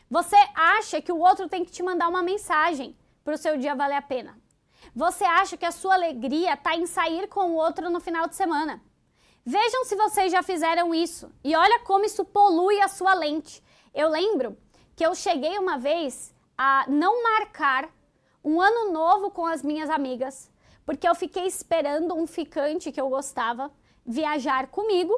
Você 0.09 0.35
acha 0.55 0.99
que 0.99 1.11
o 1.11 1.19
outro 1.19 1.47
tem 1.47 1.63
que 1.63 1.71
te 1.71 1.83
mandar 1.83 2.07
uma 2.07 2.23
mensagem 2.23 2.97
para 3.23 3.35
o 3.35 3.37
seu 3.37 3.55
dia 3.55 3.75
valer 3.75 3.97
a 3.97 4.01
pena. 4.01 4.35
Você 4.95 5.23
acha 5.23 5.55
que 5.55 5.65
a 5.67 5.71
sua 5.71 5.93
alegria 5.93 6.55
está 6.55 6.75
em 6.75 6.87
sair 6.87 7.27
com 7.27 7.51
o 7.51 7.55
outro 7.55 7.91
no 7.91 7.99
final 7.99 8.27
de 8.27 8.35
semana. 8.35 8.81
Vejam 9.45 9.85
se 9.85 9.95
vocês 9.95 10.31
já 10.31 10.41
fizeram 10.41 10.91
isso 10.91 11.31
e 11.43 11.55
olha 11.55 11.81
como 11.81 12.05
isso 12.05 12.25
polui 12.25 12.81
a 12.81 12.87
sua 12.87 13.13
lente. 13.13 13.63
Eu 13.93 14.09
lembro 14.09 14.57
que 14.95 15.05
eu 15.05 15.13
cheguei 15.13 15.59
uma 15.59 15.77
vez 15.77 16.33
a 16.57 16.83
não 16.87 17.21
marcar 17.21 17.89
um 18.43 18.59
ano 18.59 18.91
novo 18.91 19.29
com 19.29 19.45
as 19.45 19.61
minhas 19.61 19.91
amigas, 19.91 20.49
porque 20.85 21.07
eu 21.07 21.15
fiquei 21.15 21.45
esperando 21.45 22.15
um 22.15 22.27
ficante 22.27 22.91
que 22.91 23.01
eu 23.01 23.09
gostava 23.09 23.71
viajar 24.05 24.67
comigo 24.67 25.13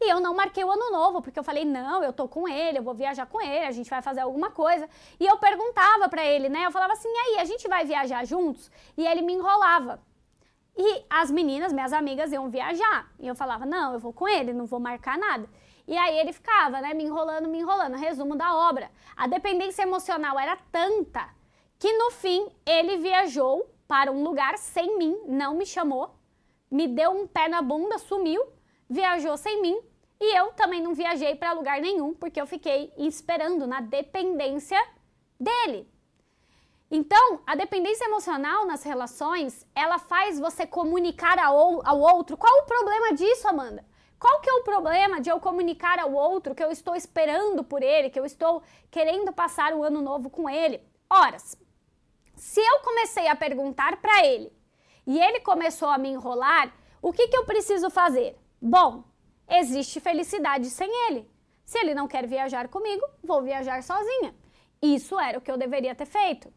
e 0.00 0.10
eu 0.10 0.18
não 0.18 0.34
marquei 0.34 0.64
o 0.64 0.70
ano 0.70 0.90
novo, 0.90 1.22
porque 1.22 1.38
eu 1.38 1.44
falei, 1.44 1.64
não, 1.64 2.02
eu 2.02 2.12
tô 2.12 2.26
com 2.26 2.48
ele, 2.48 2.78
eu 2.78 2.82
vou 2.82 2.92
viajar 2.92 3.24
com 3.26 3.40
ele, 3.40 3.66
a 3.66 3.70
gente 3.70 3.88
vai 3.88 4.02
fazer 4.02 4.20
alguma 4.20 4.50
coisa. 4.50 4.88
E 5.20 5.24
eu 5.24 5.38
perguntava 5.38 6.08
para 6.08 6.26
ele, 6.26 6.48
né? 6.48 6.66
Eu 6.66 6.72
falava 6.72 6.92
assim, 6.94 7.08
e 7.08 7.16
aí, 7.18 7.38
a 7.38 7.44
gente 7.44 7.68
vai 7.68 7.84
viajar 7.84 8.26
juntos? 8.26 8.68
E 8.96 9.06
ele 9.06 9.22
me 9.22 9.32
enrolava. 9.34 10.02
E 10.76 11.04
as 11.08 11.30
meninas, 11.30 11.72
minhas 11.72 11.92
amigas, 11.92 12.32
iam 12.32 12.48
viajar. 12.50 13.12
E 13.20 13.28
eu 13.28 13.36
falava, 13.36 13.64
não, 13.64 13.92
eu 13.92 14.00
vou 14.00 14.12
com 14.12 14.26
ele, 14.26 14.52
não 14.52 14.66
vou 14.66 14.80
marcar 14.80 15.16
nada. 15.16 15.48
E 15.86 15.96
aí 15.96 16.18
ele 16.18 16.32
ficava, 16.32 16.80
né, 16.80 16.94
me 16.94 17.04
enrolando, 17.04 17.48
me 17.48 17.58
enrolando. 17.58 17.96
Resumo 17.96 18.34
da 18.34 18.56
obra. 18.56 18.90
A 19.16 19.28
dependência 19.28 19.82
emocional 19.82 20.36
era 20.36 20.56
tanta 20.72 21.28
que 21.78 21.92
no 21.92 22.10
fim 22.10 22.48
ele 22.66 22.96
viajou 22.96 23.68
para 23.92 24.10
um 24.10 24.24
lugar 24.24 24.56
sem 24.56 24.96
mim, 24.96 25.20
não 25.26 25.54
me 25.54 25.66
chamou, 25.66 26.14
me 26.70 26.88
deu 26.88 27.10
um 27.10 27.26
pé 27.26 27.46
na 27.46 27.60
bunda, 27.60 27.98
sumiu, 27.98 28.42
viajou 28.88 29.36
sem 29.36 29.60
mim 29.60 29.78
e 30.18 30.34
eu 30.34 30.50
também 30.52 30.82
não 30.82 30.94
viajei 30.94 31.34
para 31.34 31.52
lugar 31.52 31.78
nenhum, 31.78 32.14
porque 32.14 32.40
eu 32.40 32.46
fiquei 32.46 32.90
esperando 32.96 33.66
na 33.66 33.82
dependência 33.82 34.82
dele. 35.38 35.86
Então, 36.90 37.40
a 37.46 37.54
dependência 37.54 38.06
emocional 38.06 38.64
nas 38.64 38.82
relações, 38.82 39.66
ela 39.74 39.98
faz 39.98 40.40
você 40.40 40.66
comunicar 40.66 41.38
ao, 41.38 41.54
outro. 42.00 42.38
Qual 42.38 42.62
o 42.62 42.66
problema 42.66 43.12
disso, 43.12 43.46
Amanda? 43.46 43.84
Qual 44.18 44.40
que 44.40 44.48
é 44.48 44.54
o 44.54 44.64
problema 44.64 45.20
de 45.20 45.28
eu 45.28 45.38
comunicar 45.38 45.98
ao 45.98 46.14
outro 46.14 46.54
que 46.54 46.64
eu 46.64 46.70
estou 46.70 46.96
esperando 46.96 47.62
por 47.62 47.82
ele, 47.82 48.08
que 48.08 48.18
eu 48.18 48.24
estou 48.24 48.62
querendo 48.90 49.34
passar 49.34 49.74
o 49.74 49.82
ano 49.82 50.00
novo 50.00 50.30
com 50.30 50.48
ele? 50.48 50.80
Horas. 51.10 51.61
Se 52.42 52.60
eu 52.60 52.80
comecei 52.80 53.28
a 53.28 53.36
perguntar 53.36 53.98
para 53.98 54.26
ele 54.26 54.52
e 55.06 55.16
ele 55.16 55.38
começou 55.38 55.88
a 55.88 55.96
me 55.96 56.08
enrolar, 56.08 56.74
o 57.00 57.12
que, 57.12 57.28
que 57.28 57.36
eu 57.36 57.44
preciso 57.44 57.88
fazer? 57.88 58.36
Bom, 58.60 59.04
existe 59.48 60.00
felicidade 60.00 60.68
sem 60.68 60.90
ele. 61.06 61.30
Se 61.64 61.78
ele 61.78 61.94
não 61.94 62.08
quer 62.08 62.26
viajar 62.26 62.66
comigo, 62.66 63.06
vou 63.22 63.42
viajar 63.42 63.80
sozinha. 63.84 64.34
Isso 64.82 65.18
era 65.20 65.38
o 65.38 65.40
que 65.40 65.52
eu 65.52 65.56
deveria 65.56 65.94
ter 65.94 66.04
feito. 66.04 66.52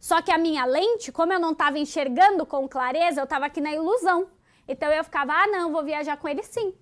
Só 0.00 0.20
que 0.20 0.32
a 0.32 0.36
minha 0.36 0.64
lente, 0.64 1.12
como 1.12 1.32
eu 1.32 1.38
não 1.38 1.52
estava 1.52 1.78
enxergando 1.78 2.44
com 2.44 2.68
clareza, 2.68 3.20
eu 3.20 3.24
estava 3.24 3.46
aqui 3.46 3.60
na 3.60 3.72
ilusão. 3.72 4.28
Então 4.66 4.90
eu 4.90 5.04
ficava, 5.04 5.32
ah, 5.32 5.46
não, 5.46 5.70
vou 5.70 5.84
viajar 5.84 6.16
com 6.16 6.26
ele 6.26 6.42
sim. 6.42 6.74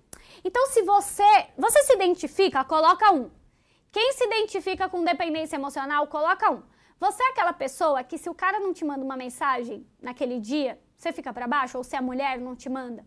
Então, 0.43 0.65
se 0.65 0.81
você, 0.81 1.47
você 1.55 1.83
se 1.83 1.93
identifica, 1.93 2.63
coloca 2.63 3.11
um. 3.11 3.29
Quem 3.91 4.11
se 4.13 4.25
identifica 4.25 4.89
com 4.89 5.03
dependência 5.03 5.55
emocional, 5.55 6.07
coloca 6.07 6.49
um. 6.49 6.63
Você 6.99 7.23
é 7.23 7.29
aquela 7.29 7.53
pessoa 7.53 8.03
que 8.03 8.17
se 8.17 8.29
o 8.29 8.35
cara 8.35 8.59
não 8.59 8.73
te 8.73 8.83
manda 8.83 9.03
uma 9.03 9.15
mensagem 9.15 9.87
naquele 10.01 10.39
dia, 10.39 10.79
você 10.95 11.13
fica 11.13 11.31
para 11.31 11.47
baixo, 11.47 11.77
ou 11.77 11.83
se 11.83 11.95
a 11.95 12.01
mulher 12.01 12.39
não 12.39 12.55
te 12.55 12.67
manda. 12.67 13.05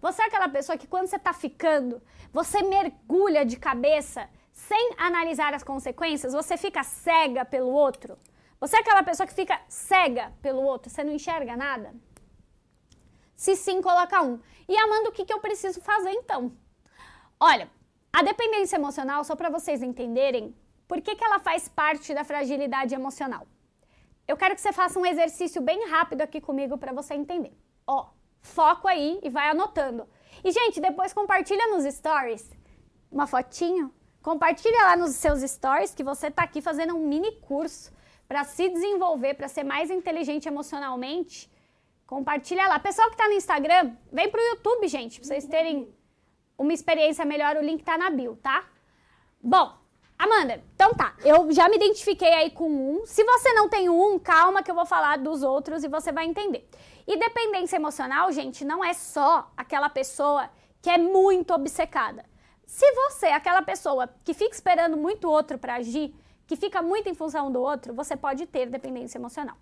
Você 0.00 0.22
é 0.22 0.26
aquela 0.26 0.48
pessoa 0.48 0.76
que 0.76 0.86
quando 0.86 1.06
você 1.06 1.18
tá 1.18 1.32
ficando, 1.32 2.02
você 2.30 2.62
mergulha 2.62 3.44
de 3.44 3.56
cabeça 3.56 4.28
sem 4.52 4.94
analisar 4.98 5.54
as 5.54 5.62
consequências, 5.62 6.34
você 6.34 6.56
fica 6.58 6.82
cega 6.82 7.44
pelo 7.44 7.70
outro. 7.70 8.18
Você 8.60 8.76
é 8.76 8.80
aquela 8.80 9.02
pessoa 9.02 9.26
que 9.26 9.32
fica 9.32 9.60
cega 9.66 10.32
pelo 10.42 10.62
outro, 10.62 10.90
você 10.90 11.02
não 11.02 11.12
enxerga 11.12 11.56
nada? 11.56 11.94
Se 13.34 13.56
sim, 13.56 13.80
coloca 13.80 14.22
um. 14.22 14.38
E 14.68 14.76
Amanda, 14.76 15.08
o 15.08 15.12
que, 15.12 15.24
que 15.24 15.32
eu 15.32 15.40
preciso 15.40 15.80
fazer 15.80 16.10
então? 16.10 16.52
Olha, 17.40 17.70
a 18.12 18.22
dependência 18.22 18.76
emocional, 18.76 19.24
só 19.24 19.34
para 19.34 19.48
vocês 19.48 19.82
entenderem, 19.82 20.54
por 20.92 21.00
que, 21.00 21.16
que 21.16 21.24
ela 21.24 21.38
faz 21.38 21.68
parte 21.68 22.12
da 22.12 22.22
fragilidade 22.22 22.94
emocional? 22.94 23.46
Eu 24.28 24.36
quero 24.36 24.54
que 24.54 24.60
você 24.60 24.74
faça 24.74 24.98
um 24.98 25.06
exercício 25.06 25.62
bem 25.62 25.88
rápido 25.88 26.20
aqui 26.20 26.38
comigo 26.38 26.76
para 26.76 26.92
você 26.92 27.14
entender. 27.14 27.56
Ó, 27.86 28.10
foco 28.42 28.86
aí 28.86 29.18
e 29.22 29.30
vai 29.30 29.48
anotando. 29.48 30.06
E, 30.44 30.52
gente, 30.52 30.82
depois 30.82 31.14
compartilha 31.14 31.66
nos 31.68 31.84
stories 31.94 32.46
uma 33.10 33.26
fotinho. 33.26 33.90
Compartilha 34.20 34.84
lá 34.84 34.94
nos 34.94 35.12
seus 35.12 35.40
stories 35.40 35.94
que 35.94 36.04
você 36.04 36.26
está 36.26 36.42
aqui 36.42 36.60
fazendo 36.60 36.94
um 36.94 37.08
mini 37.08 37.40
curso 37.40 37.90
para 38.28 38.44
se 38.44 38.68
desenvolver, 38.68 39.32
para 39.32 39.48
ser 39.48 39.64
mais 39.64 39.90
inteligente 39.90 40.46
emocionalmente. 40.46 41.50
Compartilha 42.06 42.68
lá. 42.68 42.78
Pessoal 42.78 43.08
que 43.08 43.14
está 43.14 43.26
no 43.28 43.32
Instagram, 43.32 43.96
vem 44.12 44.30
pro 44.30 44.42
YouTube, 44.42 44.86
gente, 44.88 45.20
para 45.20 45.28
vocês 45.28 45.46
terem 45.46 45.88
uma 46.58 46.74
experiência 46.74 47.24
melhor. 47.24 47.56
O 47.56 47.62
link 47.62 47.80
está 47.80 47.96
na 47.96 48.10
bio, 48.10 48.36
tá? 48.36 48.66
Bom, 49.42 49.80
Amanda, 50.22 50.62
então 50.72 50.94
tá, 50.94 51.16
eu 51.24 51.50
já 51.50 51.68
me 51.68 51.74
identifiquei 51.74 52.32
aí 52.32 52.50
com 52.52 52.70
um. 52.70 53.04
Se 53.04 53.24
você 53.24 53.52
não 53.54 53.68
tem 53.68 53.88
um, 53.88 54.20
calma 54.20 54.62
que 54.62 54.70
eu 54.70 54.74
vou 54.74 54.86
falar 54.86 55.18
dos 55.18 55.42
outros 55.42 55.82
e 55.82 55.88
você 55.88 56.12
vai 56.12 56.26
entender. 56.26 56.64
E 57.08 57.16
dependência 57.16 57.74
emocional, 57.74 58.30
gente, 58.30 58.64
não 58.64 58.84
é 58.84 58.92
só 58.92 59.50
aquela 59.56 59.90
pessoa 59.90 60.48
que 60.80 60.88
é 60.88 60.96
muito 60.96 61.52
obcecada. 61.52 62.24
Se 62.64 62.88
você 62.92 63.26
é 63.26 63.34
aquela 63.34 63.62
pessoa 63.62 64.08
que 64.22 64.32
fica 64.32 64.54
esperando 64.54 64.96
muito 64.96 65.28
outro 65.28 65.58
para 65.58 65.74
agir, 65.74 66.14
que 66.46 66.54
fica 66.54 66.80
muito 66.80 67.08
em 67.08 67.14
função 67.14 67.50
do 67.50 67.60
outro, 67.60 67.92
você 67.92 68.16
pode 68.16 68.46
ter 68.46 68.66
dependência 68.66 69.18
emocional. 69.18 69.56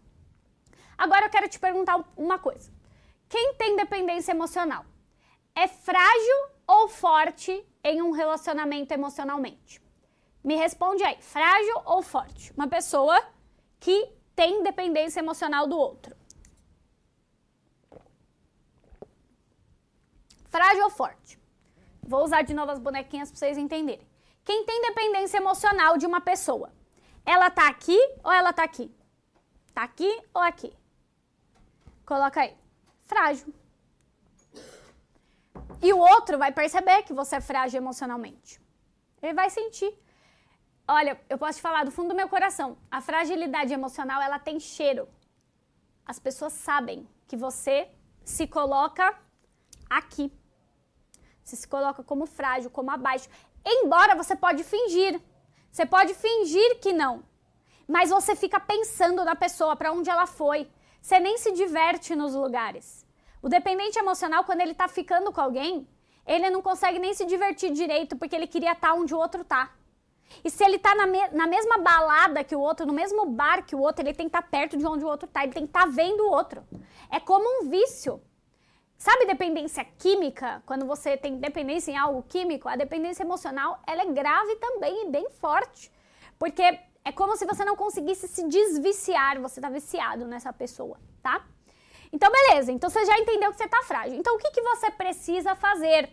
Agora 0.99 1.25
eu 1.25 1.31
quero 1.31 1.49
te 1.49 1.59
perguntar 1.59 2.05
uma 2.14 2.38
coisa. 2.38 2.70
Quem 3.31 3.55
tem 3.55 3.77
dependência 3.77 4.33
emocional 4.33 4.85
é 5.55 5.66
frágil 5.66 6.37
ou 6.66 6.87
forte 6.87 7.66
em 7.83 8.03
um 8.03 8.11
relacionamento 8.11 8.92
emocionalmente? 8.92 9.81
Me 10.42 10.57
responde 10.57 11.03
aí, 11.03 11.20
frágil 11.20 11.83
ou 11.85 12.03
forte? 12.03 12.53
Uma 12.53 12.66
pessoa 12.66 13.22
que 13.79 14.11
tem 14.35 14.62
dependência 14.62 15.20
emocional 15.20 15.66
do 15.66 15.76
outro. 15.76 16.16
Frágil 20.46 20.85
ou 20.85 20.90
forte? 20.90 21.38
Vou 22.03 22.24
usar 22.24 22.42
de 22.42 22.55
novo 22.55 22.72
as 22.72 22.79
bonequinhas 22.79 23.31
para 23.31 23.38
vocês 23.38 23.59
entenderem. 23.59 24.07
Quem 24.44 24.64
tem 24.64 24.83
dependência 24.83 25.37
emocional 25.37 25.96
de 25.96 26.07
uma 26.07 26.20
pessoa, 26.20 26.72
ela 27.24 27.50
tá 27.50 27.68
aqui 27.68 27.98
ou 28.24 28.33
ela 28.33 28.53
tá 28.53 28.64
aqui? 28.64 28.92
Tá 29.74 29.83
aqui 29.83 30.11
ou 30.35 30.42
aqui? 30.42 30.72
Coloca 32.05 32.40
aí. 32.40 32.57
Frágil. 33.03 33.55
E 35.83 35.92
o 35.92 35.98
outro 35.98 36.38
vai 36.38 36.50
perceber 36.50 37.03
que 37.03 37.12
você 37.12 37.37
é 37.37 37.40
frágil 37.40 37.79
emocionalmente. 37.79 38.61
Ele 39.22 39.35
vai 39.35 39.48
sentir. 39.50 39.96
Olha, 40.92 41.20
eu 41.29 41.38
posso 41.38 41.59
te 41.59 41.62
falar 41.62 41.85
do 41.85 41.92
fundo 41.92 42.09
do 42.09 42.16
meu 42.16 42.29
coração. 42.29 42.76
A 42.90 43.00
fragilidade 43.00 43.72
emocional, 43.72 44.20
ela 44.20 44.40
tem 44.40 44.59
cheiro. 44.59 45.09
As 46.05 46.18
pessoas 46.18 46.53
sabem 46.53 47.09
que 47.29 47.37
você 47.37 47.88
se 48.24 48.44
coloca 48.48 49.16
aqui. 49.88 50.33
Você 51.44 51.55
se 51.55 51.68
coloca 51.68 52.03
como 52.03 52.26
frágil, 52.26 52.70
como 52.70 52.90
abaixo. 52.90 53.29
Embora 53.64 54.16
você 54.16 54.35
pode 54.35 54.64
fingir. 54.64 55.22
Você 55.70 55.87
pode 55.87 56.12
fingir 56.12 56.81
que 56.81 56.92
não. 56.92 57.22
Mas 57.87 58.11
você 58.11 58.35
fica 58.35 58.59
pensando 58.59 59.24
na 59.24 59.37
pessoa, 59.37 59.76
para 59.76 59.92
onde 59.92 60.11
ela 60.11 60.26
foi. 60.26 60.68
Você 61.00 61.20
nem 61.20 61.38
se 61.38 61.53
diverte 61.53 62.16
nos 62.16 62.35
lugares. 62.35 63.07
O 63.40 63.48
dependente 63.48 63.96
emocional, 63.96 64.42
quando 64.42 64.61
ele 64.61 64.74
tá 64.74 64.88
ficando 64.88 65.31
com 65.33 65.40
alguém, 65.40 65.88
ele 66.26 66.50
não 66.50 66.61
consegue 66.61 66.98
nem 66.98 67.14
se 67.14 67.24
divertir 67.26 67.70
direito 67.70 68.16
porque 68.16 68.35
ele 68.35 68.48
queria 68.48 68.72
estar 68.72 68.88
tá 68.88 68.94
onde 68.94 69.14
o 69.14 69.18
outro 69.18 69.44
tá. 69.44 69.70
E 70.45 70.51
se 70.51 70.64
ele 70.64 70.79
tá 70.79 70.95
na, 70.95 71.07
me 71.07 71.29
na 71.29 71.47
mesma 71.47 71.79
balada 71.79 72.45
que 72.45 72.55
o 72.55 72.61
outro, 72.61 72.87
no 72.87 72.93
mesmo 72.93 73.27
bar 73.27 73.64
que 73.64 73.75
o 73.75 73.81
outro, 73.81 74.05
ele 74.05 74.14
tem 74.14 74.29
que 74.29 74.37
estar 74.37 74.43
tá 74.43 74.49
perto 74.49 74.77
de 74.77 74.87
onde 74.87 75.05
o 75.05 75.09
outro 75.09 75.29
tá, 75.29 75.43
ele 75.43 75.53
tem 75.53 75.64
que 75.64 75.71
estar 75.71 75.87
tá 75.87 75.87
vendo 75.87 76.21
o 76.21 76.31
outro. 76.31 76.62
É 77.11 77.21
como 77.21 77.45
um 77.47 77.69
vício. 77.69 78.23
Sabe 78.97 79.25
dependência 79.27 79.85
química? 79.99 80.62
Quando 80.66 80.87
você 80.87 81.16
tem 81.16 81.38
dependência 81.38 81.90
em 81.90 81.97
algo 81.97 82.23
químico, 82.23 82.69
a 82.69 82.77
dependência 82.77 83.23
emocional, 83.23 83.81
ela 83.87 84.03
é 84.03 84.07
grave 84.07 84.57
também 84.57 85.07
e 85.07 85.11
bem 85.11 85.29
forte. 85.31 85.90
Porque 86.38 86.62
é 87.05 87.12
como 87.12 87.37
se 87.37 87.47
você 87.47 87.64
não 87.64 87.77
conseguisse 87.77 88.29
se 88.29 88.47
desviciar, 88.47 89.40
você 89.40 89.61
tá 89.61 89.71
viciado 89.71 90.27
nessa 90.27 90.53
pessoa, 90.53 90.99
tá? 91.23 91.45
Então, 92.12 92.31
beleza. 92.31 92.73
Então, 92.73 92.90
você 92.90 93.05
já 93.05 93.19
entendeu 93.19 93.51
que 93.51 93.57
você 93.57 93.69
tá 93.69 93.83
frágil. 93.83 94.19
Então, 94.19 94.35
o 94.35 94.38
que, 94.38 94.51
que 94.51 94.62
você 94.62 94.90
precisa 94.90 95.55
fazer? 95.55 96.11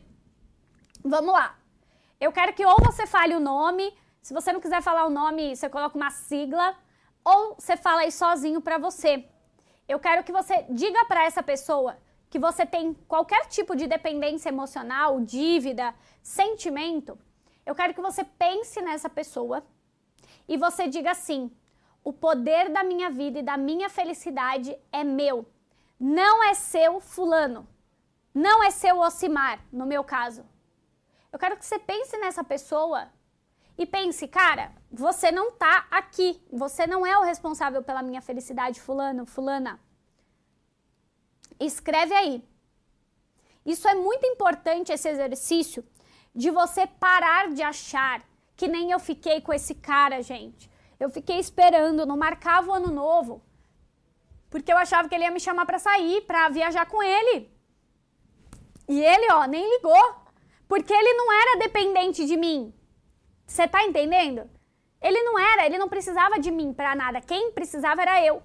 Vamos 1.04 1.34
lá. 1.34 1.58
Eu 2.20 2.32
quero 2.32 2.54
que 2.54 2.66
ou 2.66 2.78
você 2.84 3.06
fale 3.06 3.36
o 3.36 3.40
nome, 3.40 3.94
se 4.28 4.34
você 4.34 4.52
não 4.52 4.60
quiser 4.60 4.82
falar 4.82 5.06
o 5.06 5.10
nome, 5.10 5.56
você 5.56 5.70
coloca 5.70 5.96
uma 5.96 6.12
sigla 6.12 6.76
ou 7.24 7.56
você 7.56 7.78
fala 7.78 8.02
aí 8.02 8.12
sozinho 8.12 8.60
para 8.60 8.78
você. 8.78 9.26
Eu 9.88 10.02
quero 10.02 10.22
que 10.22 10.34
você 10.34 10.66
diga 10.70 11.06
para 11.06 11.24
essa 11.24 11.42
pessoa 11.42 11.98
que 12.30 12.38
você 12.38 12.66
tem 12.66 12.94
qualquer 13.08 13.46
tipo 13.46 13.74
de 13.74 13.88
dependência 13.88 14.50
emocional, 14.50 15.22
dívida, 15.22 15.96
sentimento. 16.22 17.18
Eu 17.66 17.74
quero 17.74 17.94
que 17.94 18.02
você 18.02 18.22
pense 18.26 18.82
nessa 18.82 19.10
pessoa 19.10 19.66
e 20.46 20.58
você 20.58 20.90
diga 20.90 21.12
assim: 21.12 21.50
o 22.04 22.12
poder 22.12 22.68
da 22.68 22.84
minha 22.84 23.10
vida 23.10 23.40
e 23.40 23.44
da 23.44 23.56
minha 23.56 23.88
felicidade 23.88 24.78
é 24.92 25.06
meu. 25.06 25.50
Não 25.98 26.44
é 26.44 26.54
seu 26.54 27.00
fulano. 27.00 27.66
Não 28.34 28.62
é 28.62 28.72
seu 28.72 29.00
Ocimar, 29.00 29.62
no 29.72 29.86
meu 29.86 30.04
caso. 30.04 30.46
Eu 31.32 31.40
quero 31.40 31.56
que 31.56 31.66
você 31.66 31.80
pense 31.80 32.18
nessa 32.18 32.44
pessoa 32.44 33.08
e 33.78 33.86
pense, 33.86 34.28
cara, 34.28 34.72
você 34.92 35.32
não 35.32 35.52
tá 35.52 35.86
aqui. 35.92 36.42
Você 36.52 36.88
não 36.88 37.06
é 37.06 37.18
o 37.18 37.24
responsável 37.24 37.84
pela 37.84 38.02
minha 38.02 38.22
felicidade, 38.22 38.82
fulano, 38.82 39.26
fulana. 39.26 39.80
Escreve 41.60 42.14
aí. 42.14 42.44
Isso 43.66 43.88
é 43.88 43.94
muito 43.94 44.26
importante, 44.26 44.92
esse 44.92 45.10
exercício, 45.10 45.86
de 46.34 46.50
você 46.50 46.88
parar 46.88 47.50
de 47.50 47.62
achar 47.62 48.24
que 48.56 48.68
nem 48.68 48.92
eu 48.92 49.00
fiquei 49.00 49.42
com 49.42 49.54
esse 49.54 49.76
cara, 49.76 50.24
gente. 50.24 50.72
Eu 51.00 51.10
fiquei 51.10 51.38
esperando, 51.38 52.06
não 52.06 52.18
marcava 52.18 52.72
o 52.72 52.74
ano 52.74 52.88
novo, 52.88 53.44
porque 54.50 54.72
eu 54.72 54.78
achava 54.78 55.08
que 55.08 55.14
ele 55.14 55.26
ia 55.26 55.32
me 55.32 55.40
chamar 55.40 55.66
para 55.66 55.78
sair, 55.78 56.22
para 56.22 56.50
viajar 56.50 56.86
com 56.88 57.04
ele. 57.04 57.52
E 58.88 59.00
ele, 59.00 59.32
ó, 59.34 59.46
nem 59.46 59.70
ligou, 59.76 60.16
porque 60.68 60.94
ele 60.94 61.14
não 61.14 61.32
era 61.32 61.60
dependente 61.60 62.26
de 62.26 62.38
mim. 62.38 62.74
Você 63.48 63.68
tá 63.68 63.84
entendendo? 63.84 64.48
Ele 65.02 65.24
não 65.24 65.40
era, 65.40 65.66
ele 65.66 65.78
não 65.78 65.88
precisava 65.88 66.38
de 66.38 66.52
mim 66.52 66.74
para 66.74 66.94
nada. 66.96 67.22
Quem 67.22 67.52
precisava 67.52 68.02
era 68.02 68.24
eu. 68.24 68.44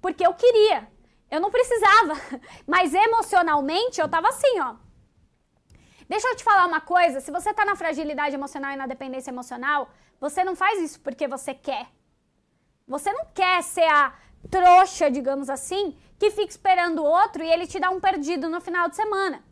Porque 0.00 0.26
eu 0.26 0.32
queria. 0.32 0.88
Eu 1.30 1.40
não 1.40 1.50
precisava. 1.50 2.14
Mas 2.66 2.94
emocionalmente 2.94 4.00
eu 4.00 4.08
tava 4.08 4.28
assim, 4.28 4.58
ó. 4.60 4.76
Deixa 6.08 6.26
eu 6.26 6.36
te 6.36 6.42
falar 6.42 6.66
uma 6.66 6.80
coisa, 6.80 7.20
se 7.20 7.30
você 7.30 7.54
tá 7.54 7.64
na 7.64 7.76
fragilidade 7.76 8.34
emocional 8.34 8.72
e 8.72 8.76
na 8.76 8.86
dependência 8.86 9.30
emocional, 9.30 9.90
você 10.18 10.42
não 10.42 10.56
faz 10.56 10.80
isso 10.80 11.00
porque 11.00 11.28
você 11.28 11.54
quer. 11.54 11.86
Você 12.88 13.12
não 13.12 13.26
quer 13.32 13.62
ser 13.62 13.84
a 13.84 14.12
trouxa, 14.50 15.08
digamos 15.08 15.48
assim, 15.48 15.96
que 16.18 16.30
fica 16.30 16.50
esperando 16.50 17.00
o 17.00 17.04
outro 17.04 17.44
e 17.44 17.52
ele 17.52 17.66
te 17.66 17.78
dá 17.78 17.90
um 17.90 18.00
perdido 18.00 18.48
no 18.48 18.60
final 18.60 18.88
de 18.88 18.96
semana. 18.96 19.44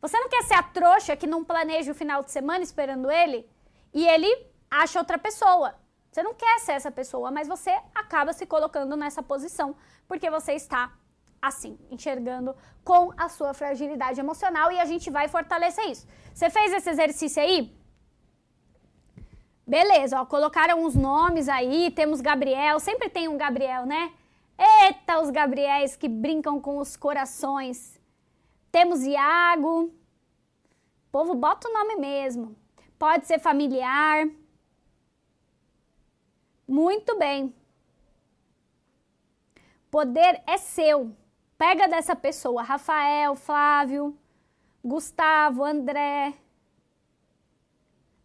Você 0.00 0.18
não 0.18 0.28
quer 0.30 0.42
ser 0.44 0.54
a 0.54 0.62
trouxa 0.62 1.14
que 1.14 1.26
não 1.26 1.44
planeja 1.44 1.92
o 1.92 1.94
final 1.94 2.22
de 2.22 2.30
semana 2.30 2.64
esperando 2.64 3.10
ele 3.10 3.46
e 3.92 4.06
ele 4.06 4.46
acha 4.70 4.98
outra 4.98 5.18
pessoa. 5.18 5.74
Você 6.10 6.22
não 6.22 6.34
quer 6.34 6.58
ser 6.60 6.72
essa 6.72 6.90
pessoa, 6.90 7.30
mas 7.30 7.48
você 7.48 7.70
acaba 7.94 8.32
se 8.32 8.46
colocando 8.46 8.96
nessa 8.96 9.22
posição 9.22 9.74
porque 10.06 10.28
você 10.30 10.52
está 10.52 10.92
assim, 11.40 11.76
enxergando 11.90 12.54
com 12.84 13.12
a 13.16 13.28
sua 13.28 13.52
fragilidade 13.52 14.20
emocional 14.20 14.70
e 14.70 14.78
a 14.78 14.84
gente 14.84 15.10
vai 15.10 15.26
fortalecer 15.26 15.90
isso. 15.90 16.06
Você 16.32 16.48
fez 16.48 16.72
esse 16.72 16.88
exercício 16.88 17.42
aí? 17.42 17.76
Beleza, 19.66 20.20
ó, 20.20 20.26
colocaram 20.26 20.84
os 20.84 20.94
nomes 20.94 21.48
aí, 21.48 21.90
temos 21.90 22.20
Gabriel, 22.20 22.78
sempre 22.78 23.08
tem 23.08 23.26
um 23.26 23.36
Gabriel, 23.36 23.86
né? 23.86 24.12
Eita, 24.58 25.20
os 25.20 25.30
Gabriéis 25.30 25.96
que 25.96 26.08
brincam 26.08 26.60
com 26.60 26.78
os 26.78 26.96
corações. 26.96 28.00
Temos 28.70 29.02
Iago. 29.02 29.84
O 29.84 29.92
povo 31.10 31.34
bota 31.34 31.68
o 31.68 31.72
nome 31.72 31.96
mesmo. 31.96 32.56
Pode 33.02 33.26
ser 33.26 33.40
familiar. 33.40 34.28
Muito 36.68 37.18
bem. 37.18 37.52
Poder 39.90 40.40
é 40.46 40.56
seu. 40.56 41.12
Pega 41.58 41.88
dessa 41.88 42.14
pessoa, 42.14 42.62
Rafael, 42.62 43.34
Flávio, 43.34 44.16
Gustavo, 44.84 45.64
André, 45.64 46.32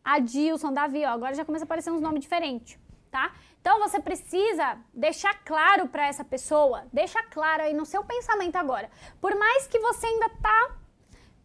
Adilson, 0.03 0.71
Davi, 0.71 1.03
ó, 1.05 1.09
agora 1.09 1.33
já 1.33 1.43
começa 1.43 1.63
a 1.63 1.67
aparecer 1.67 1.89
uns 1.89 1.99
nomes 1.99 2.21
diferentes, 2.21 2.79
tá? 3.09 3.33
Então 3.59 3.79
você 3.79 3.99
precisa 3.99 4.77
deixar 4.93 5.43
claro 5.43 5.87
para 5.87 6.05
essa 6.05 6.23
pessoa, 6.23 6.85
deixa 6.93 7.23
claro 7.23 7.63
aí 7.63 7.73
no 7.73 7.83
seu 7.83 8.03
pensamento 8.03 8.57
agora. 8.57 8.91
Por 9.19 9.35
mais 9.35 9.65
que 9.65 9.79
você 9.79 10.05
ainda 10.05 10.29
tá 10.29 10.77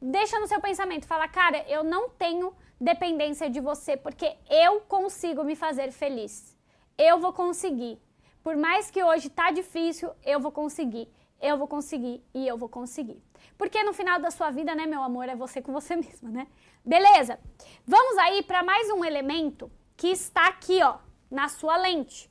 deixa 0.03 0.39
no 0.41 0.49
seu 0.49 0.61
pensamento, 0.61 1.07
fala, 1.07 1.29
cara, 1.29 1.65
eu 1.69 1.85
não 1.85 2.09
tenho 2.09 2.53
dependência 2.81 3.49
de 3.49 3.61
você 3.61 3.97
porque 3.97 4.37
eu 4.51 4.81
consigo 4.81 5.45
me 5.45 5.55
fazer 5.55 5.93
feliz. 5.93 6.59
Eu 6.99 7.21
vou 7.21 7.33
conseguir. 7.33 8.01
Por 8.43 8.57
mais 8.57 8.91
que 8.91 9.03
hoje 9.03 9.31
tá 9.31 9.53
difícil, 9.53 10.11
eu 10.25 10.41
vou 10.41 10.51
conseguir. 10.51 11.09
Eu 11.41 11.57
vou 11.57 11.69
conseguir 11.69 12.23
e 12.35 12.47
eu 12.47 12.59
vou 12.59 12.69
conseguir. 12.69 13.23
Porque 13.57 13.83
no 13.85 13.93
final 13.93 14.21
da 14.21 14.31
sua 14.31 14.51
vida, 14.51 14.75
né, 14.75 14.87
meu 14.87 15.03
amor, 15.03 15.29
é 15.29 15.37
você 15.37 15.63
com 15.63 15.73
você 15.73 15.95
mesma, 15.97 16.31
né? 16.31 16.49
Beleza? 16.85 17.39
Vamos 17.87 18.19
aí 18.19 18.43
para 18.43 18.65
mais 18.65 18.91
um 18.91 19.05
elemento 19.05 19.71
que 19.97 20.09
está 20.09 20.49
aqui, 20.49 20.83
ó, 20.83 20.99
na 21.31 21.49
sua 21.49 21.77
lente, 21.77 22.29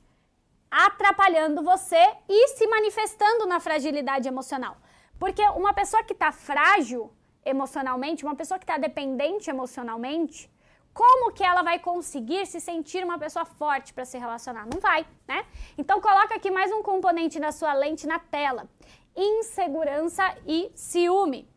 atrapalhando 0.70 1.62
você 1.62 2.02
e 2.28 2.48
se 2.48 2.66
manifestando 2.66 3.46
na 3.46 3.60
fragilidade 3.60 4.28
emocional. 4.28 4.76
Porque 5.18 5.42
uma 5.50 5.72
pessoa 5.72 6.02
que 6.02 6.12
está 6.12 6.32
frágil 6.32 7.10
emocionalmente, 7.44 8.24
uma 8.24 8.36
pessoa 8.36 8.58
que 8.58 8.64
está 8.64 8.78
dependente 8.78 9.50
emocionalmente, 9.50 10.50
como 10.92 11.32
que 11.32 11.42
ela 11.42 11.62
vai 11.62 11.78
conseguir 11.78 12.46
se 12.46 12.60
sentir 12.60 13.02
uma 13.02 13.18
pessoa 13.18 13.44
forte 13.44 13.94
para 13.94 14.04
se 14.04 14.18
relacionar? 14.18 14.66
Não 14.66 14.78
vai, 14.78 15.06
né? 15.26 15.46
Então 15.76 16.00
coloca 16.00 16.34
aqui 16.34 16.50
mais 16.50 16.70
um 16.70 16.82
componente 16.82 17.40
da 17.40 17.50
sua 17.50 17.72
lente 17.72 18.06
na 18.06 18.18
tela: 18.18 18.68
insegurança 19.16 20.22
e 20.46 20.70
ciúme. 20.74 21.50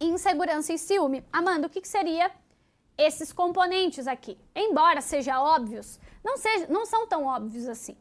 Insegurança 0.00 0.72
e 0.72 0.78
ciúme. 0.78 1.24
Amanda, 1.32 1.68
o 1.68 1.70
que, 1.70 1.80
que 1.80 1.88
seria 1.88 2.30
esses 2.98 3.32
componentes 3.32 4.08
aqui? 4.08 4.36
Embora 4.54 5.00
sejam 5.00 5.40
óbvios, 5.40 6.00
não, 6.22 6.36
seja, 6.36 6.66
não 6.68 6.84
são 6.84 7.06
tão 7.06 7.24
óbvios 7.26 7.68
assim. 7.68 7.96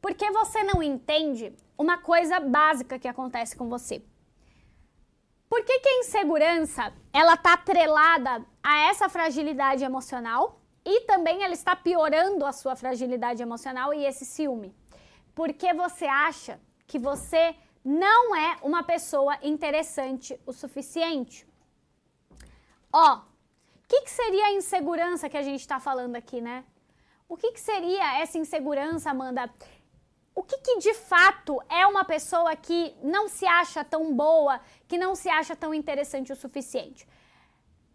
Porque 0.00 0.30
você 0.30 0.62
não 0.62 0.82
entende 0.82 1.52
uma 1.76 1.98
coisa 1.98 2.38
básica 2.40 2.98
que 2.98 3.08
acontece 3.08 3.56
com 3.56 3.68
você. 3.68 4.04
Por 5.48 5.64
que, 5.64 5.80
que 5.80 5.88
a 5.88 5.98
insegurança 5.98 6.92
ela 7.12 7.34
está 7.34 7.52
atrelada 7.54 8.44
a 8.62 8.88
essa 8.88 9.08
fragilidade 9.08 9.84
emocional 9.84 10.60
e 10.84 11.02
também 11.02 11.42
ela 11.42 11.52
está 11.52 11.76
piorando 11.76 12.46
a 12.46 12.52
sua 12.52 12.74
fragilidade 12.74 13.42
emocional 13.42 13.92
e 13.92 14.04
esse 14.04 14.24
ciúme? 14.24 14.74
Porque 15.34 15.74
você 15.74 16.06
acha 16.06 16.58
que 16.86 16.98
você 16.98 17.54
não 17.84 18.34
é 18.34 18.56
uma 18.62 18.82
pessoa 18.82 19.36
interessante 19.42 20.38
o 20.46 20.52
suficiente. 20.52 21.46
Ó, 22.92 23.16
o 23.16 23.88
que, 23.88 24.02
que, 24.02 24.10
seria 24.10 24.46
a 24.46 24.52
insegurança 24.52 25.28
que 25.28 25.36
a 25.36 25.42
gente 25.42 25.60
está 25.60 25.78
falando 25.80 26.16
aqui, 26.16 26.40
né? 26.40 26.64
O 27.28 27.36
que, 27.36 27.52
que 27.52 27.60
seria 27.60 28.20
essa 28.20 28.38
insegurança, 28.38 29.10
Amanda? 29.10 29.50
O 30.34 30.42
que, 30.42 30.58
que, 30.58 30.78
de 30.78 30.94
fato 30.94 31.60
é 31.68 31.86
uma 31.86 32.04
pessoa 32.04 32.56
que 32.56 32.94
não 33.02 33.28
se 33.28 33.46
acha 33.46 33.84
tão 33.84 34.14
boa, 34.14 34.60
que 34.88 34.96
não 34.96 35.14
se 35.14 35.28
acha 35.28 35.54
tão 35.54 35.74
interessante 35.74 36.32
o 36.32 36.36
suficiente? 36.36 37.06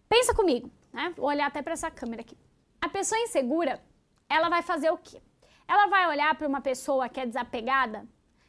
Pensa 0.07 0.33
comigo, 0.33 0.71
né? 0.93 1.13
Vou 1.17 1.27
olhar 1.27 1.47
até 1.47 1.61
para 1.61 1.73
essa 1.73 1.89
câmera 1.89 2.21
aqui. 2.21 2.37
A 2.79 2.87
pessoa 2.89 3.19
insegura, 3.19 3.83
ela 4.29 4.49
vai 4.49 4.61
fazer 4.61 4.91
o 4.91 4.97
quê? 4.97 5.21
Ela 5.67 5.87
vai 5.87 6.07
olhar 6.07 6.33
para 6.35 6.47
uma 6.47 6.61
pessoa 6.61 7.09
que 7.09 7.19
é 7.19 7.25
desapegada 7.25 8.07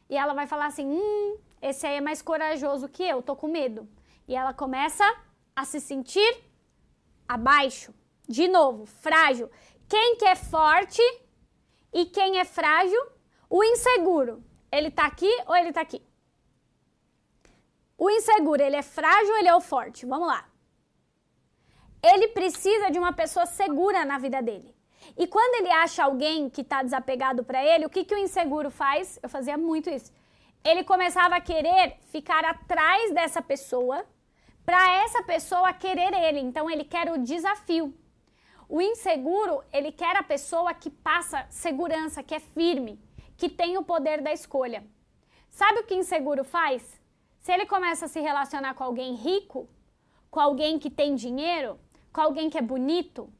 e 0.09 0.15
ela 0.15 0.33
vai 0.33 0.45
falar 0.45 0.67
assim: 0.67 0.85
hum, 0.85 1.37
esse 1.61 1.85
aí 1.85 1.97
é 1.97 2.01
mais 2.01 2.21
corajoso 2.21 2.87
que 2.87 3.03
eu, 3.03 3.21
tô 3.21 3.35
com 3.35 3.47
medo. 3.47 3.89
E 4.27 4.35
ela 4.35 4.53
começa 4.53 5.03
a 5.55 5.65
se 5.65 5.79
sentir 5.79 6.43
abaixo. 7.27 7.93
De 8.27 8.47
novo, 8.47 8.85
frágil. 8.85 9.49
Quem 9.87 10.15
que 10.15 10.25
é 10.25 10.35
forte 10.35 11.01
e 11.91 12.05
quem 12.05 12.39
é 12.39 12.45
frágil 12.45 13.01
o 13.49 13.63
inseguro, 13.63 14.43
ele 14.71 14.91
tá 14.91 15.05
aqui 15.05 15.31
ou 15.47 15.55
ele 15.55 15.73
tá 15.73 15.81
aqui? 15.81 16.01
O 17.97 18.09
inseguro, 18.09 18.61
ele 18.61 18.75
é 18.75 18.81
frágil 18.81 19.31
ou 19.33 19.39
ele 19.39 19.47
é 19.47 19.55
o 19.55 19.59
forte? 19.59 20.05
Vamos 20.05 20.27
lá. 20.27 20.47
Ele 22.01 22.29
precisa 22.29 22.89
de 22.89 22.99
uma 22.99 23.11
pessoa 23.11 23.45
segura 23.45 24.05
na 24.05 24.17
vida 24.17 24.41
dele. 24.41 24.73
E 25.17 25.27
quando 25.27 25.55
ele 25.55 25.71
acha 25.71 26.03
alguém 26.03 26.49
que 26.49 26.61
está 26.61 26.83
desapegado 26.83 27.43
para 27.43 27.63
ele, 27.63 27.85
o 27.85 27.89
que, 27.89 28.05
que 28.05 28.13
o 28.13 28.17
inseguro 28.17 28.69
faz? 28.69 29.19
Eu 29.21 29.27
fazia 29.27 29.57
muito 29.57 29.89
isso. 29.89 30.11
Ele 30.63 30.83
começava 30.83 31.35
a 31.35 31.41
querer 31.41 31.97
ficar 32.11 32.45
atrás 32.45 33.11
dessa 33.13 33.41
pessoa 33.41 34.05
para 34.65 34.91
essa 35.03 35.23
pessoa 35.23 35.73
querer 35.73 36.13
ele. 36.13 36.39
Então 36.39 36.69
ele 36.69 36.83
quer 36.83 37.11
o 37.11 37.17
desafio. 37.17 37.93
O 38.67 38.79
inseguro, 38.79 39.63
ele 39.73 39.91
quer 39.91 40.15
a 40.15 40.23
pessoa 40.23 40.73
que 40.73 40.89
passa 40.89 41.45
segurança, 41.49 42.21
que 42.21 42.35
é 42.35 42.39
firme 42.39 42.99
que 43.39 43.47
tem 43.47 43.77
o 43.77 43.83
poder 43.83 44.21
da 44.21 44.33
escolha. 44.33 44.85
Sabe 45.49 45.79
o 45.79 45.85
que 45.85 45.95
inseguro 45.95 46.43
faz? 46.43 47.01
Se 47.39 47.53
ele 47.53 47.65
começa 47.65 48.05
a 48.05 48.07
se 48.09 48.19
relacionar 48.19 48.73
com 48.73 48.83
alguém 48.83 49.15
rico, 49.15 49.67
com 50.29 50.41
alguém 50.41 50.77
que 50.77 50.89
tem 50.89 51.15
dinheiro, 51.15 51.79
com 52.11 52.21
alguém 52.21 52.49
que 52.49 52.57
é 52.57 52.61
bonito, 52.61 53.31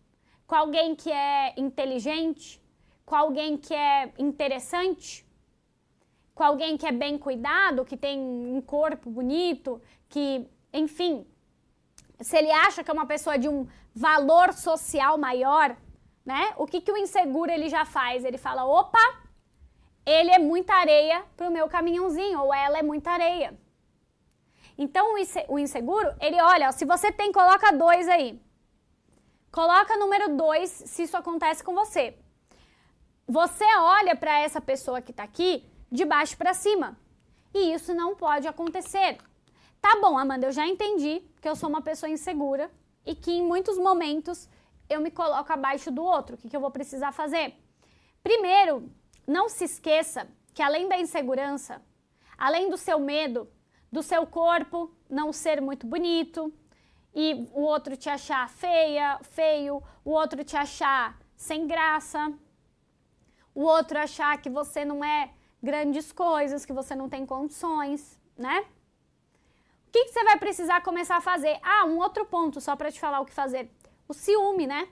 com 0.47 0.55
alguém 0.55 0.95
que 0.95 1.11
é 1.11 1.53
inteligente, 1.57 2.61
com 3.05 3.15
alguém 3.15 3.57
que 3.57 3.73
é 3.73 4.13
interessante, 4.17 5.27
com 6.33 6.43
alguém 6.43 6.77
que 6.77 6.87
é 6.87 6.93
bem 6.93 7.17
cuidado, 7.17 7.83
que 7.83 7.97
tem 7.97 8.17
um 8.19 8.61
corpo 8.61 9.09
bonito, 9.09 9.81
que, 10.07 10.47
enfim, 10.71 11.27
se 12.21 12.37
ele 12.37 12.51
acha 12.51 12.83
que 12.83 12.89
é 12.89 12.93
uma 12.93 13.05
pessoa 13.05 13.37
de 13.37 13.49
um 13.49 13.67
valor 13.93 14.53
social 14.53 15.17
maior, 15.17 15.75
né? 16.25 16.53
O 16.57 16.65
que, 16.65 16.79
que 16.79 16.91
o 16.91 16.97
inseguro 16.97 17.51
ele 17.51 17.67
já 17.67 17.83
faz? 17.83 18.23
Ele 18.23 18.37
fala: 18.37 18.63
opa, 18.65 19.05
ele 20.09 20.31
é 20.31 20.39
muita 20.39 20.73
areia 20.73 21.23
para 21.37 21.47
o 21.49 21.51
meu 21.51 21.67
caminhãozinho, 21.67 22.41
ou 22.41 22.53
ela 22.53 22.79
é 22.79 22.83
muita 22.83 23.11
areia. 23.11 23.57
Então, 24.77 25.15
o 25.49 25.59
inseguro, 25.59 26.15
ele 26.19 26.41
olha, 26.41 26.69
ó, 26.69 26.71
se 26.71 26.85
você 26.85 27.11
tem, 27.11 27.31
coloca 27.31 27.71
dois 27.71 28.07
aí. 28.07 28.41
Coloca 29.51 29.97
número 29.97 30.35
dois 30.35 30.69
se 30.69 31.03
isso 31.03 31.17
acontece 31.17 31.63
com 31.63 31.73
você. 31.75 32.17
Você 33.27 33.65
olha 33.77 34.15
para 34.15 34.39
essa 34.39 34.61
pessoa 34.61 35.01
que 35.01 35.11
está 35.11 35.23
aqui 35.23 35.63
de 35.91 36.05
baixo 36.05 36.37
para 36.37 36.53
cima. 36.53 36.97
E 37.53 37.73
isso 37.73 37.93
não 37.93 38.15
pode 38.15 38.47
acontecer. 38.47 39.17
Tá 39.81 39.99
bom, 40.01 40.17
Amanda, 40.17 40.47
eu 40.47 40.51
já 40.51 40.65
entendi 40.65 41.21
que 41.41 41.49
eu 41.49 41.55
sou 41.55 41.69
uma 41.69 41.81
pessoa 41.81 42.09
insegura 42.09 42.71
e 43.05 43.15
que 43.15 43.31
em 43.31 43.43
muitos 43.43 43.77
momentos 43.77 44.47
eu 44.89 45.01
me 45.01 45.11
coloco 45.11 45.51
abaixo 45.51 45.91
do 45.91 46.03
outro. 46.03 46.35
O 46.35 46.37
que, 46.37 46.49
que 46.49 46.55
eu 46.55 46.61
vou 46.61 46.71
precisar 46.71 47.11
fazer? 47.11 47.53
Primeiro, 48.23 48.91
não 49.29 49.47
se 49.47 49.63
esqueça 49.63 50.27
que 50.53 50.61
além 50.61 50.89
da 50.89 50.99
insegurança, 50.99 51.81
além 52.37 52.69
do 52.69 52.77
seu 52.77 52.99
medo, 52.99 53.47
do 53.91 54.01
seu 54.01 54.25
corpo 54.25 54.91
não 55.09 55.31
ser 55.31 55.61
muito 55.61 55.85
bonito 55.85 56.51
e 57.13 57.47
o 57.53 57.61
outro 57.61 57.95
te 57.95 58.09
achar 58.09 58.49
feia, 58.49 59.19
feio, 59.23 59.83
o 60.03 60.11
outro 60.11 60.43
te 60.43 60.57
achar 60.57 61.19
sem 61.35 61.67
graça, 61.67 62.33
o 63.53 63.61
outro 63.61 63.99
achar 63.99 64.41
que 64.41 64.49
você 64.49 64.83
não 64.83 65.05
é 65.05 65.31
grandes 65.61 66.11
coisas, 66.11 66.65
que 66.65 66.73
você 66.73 66.95
não 66.95 67.07
tem 67.07 67.25
condições, 67.25 68.19
né? 68.37 68.65
O 69.87 69.91
que, 69.91 70.05
que 70.05 70.11
você 70.11 70.23
vai 70.23 70.37
precisar 70.37 70.81
começar 70.81 71.17
a 71.17 71.21
fazer? 71.21 71.59
Ah, 71.61 71.85
um 71.85 71.97
outro 71.97 72.25
ponto 72.25 72.59
só 72.59 72.75
para 72.75 72.91
te 72.91 72.99
falar 72.99 73.19
o 73.19 73.25
que 73.25 73.33
fazer. 73.33 73.71
O 74.07 74.13
ciúme, 74.13 74.65
né? 74.65 74.87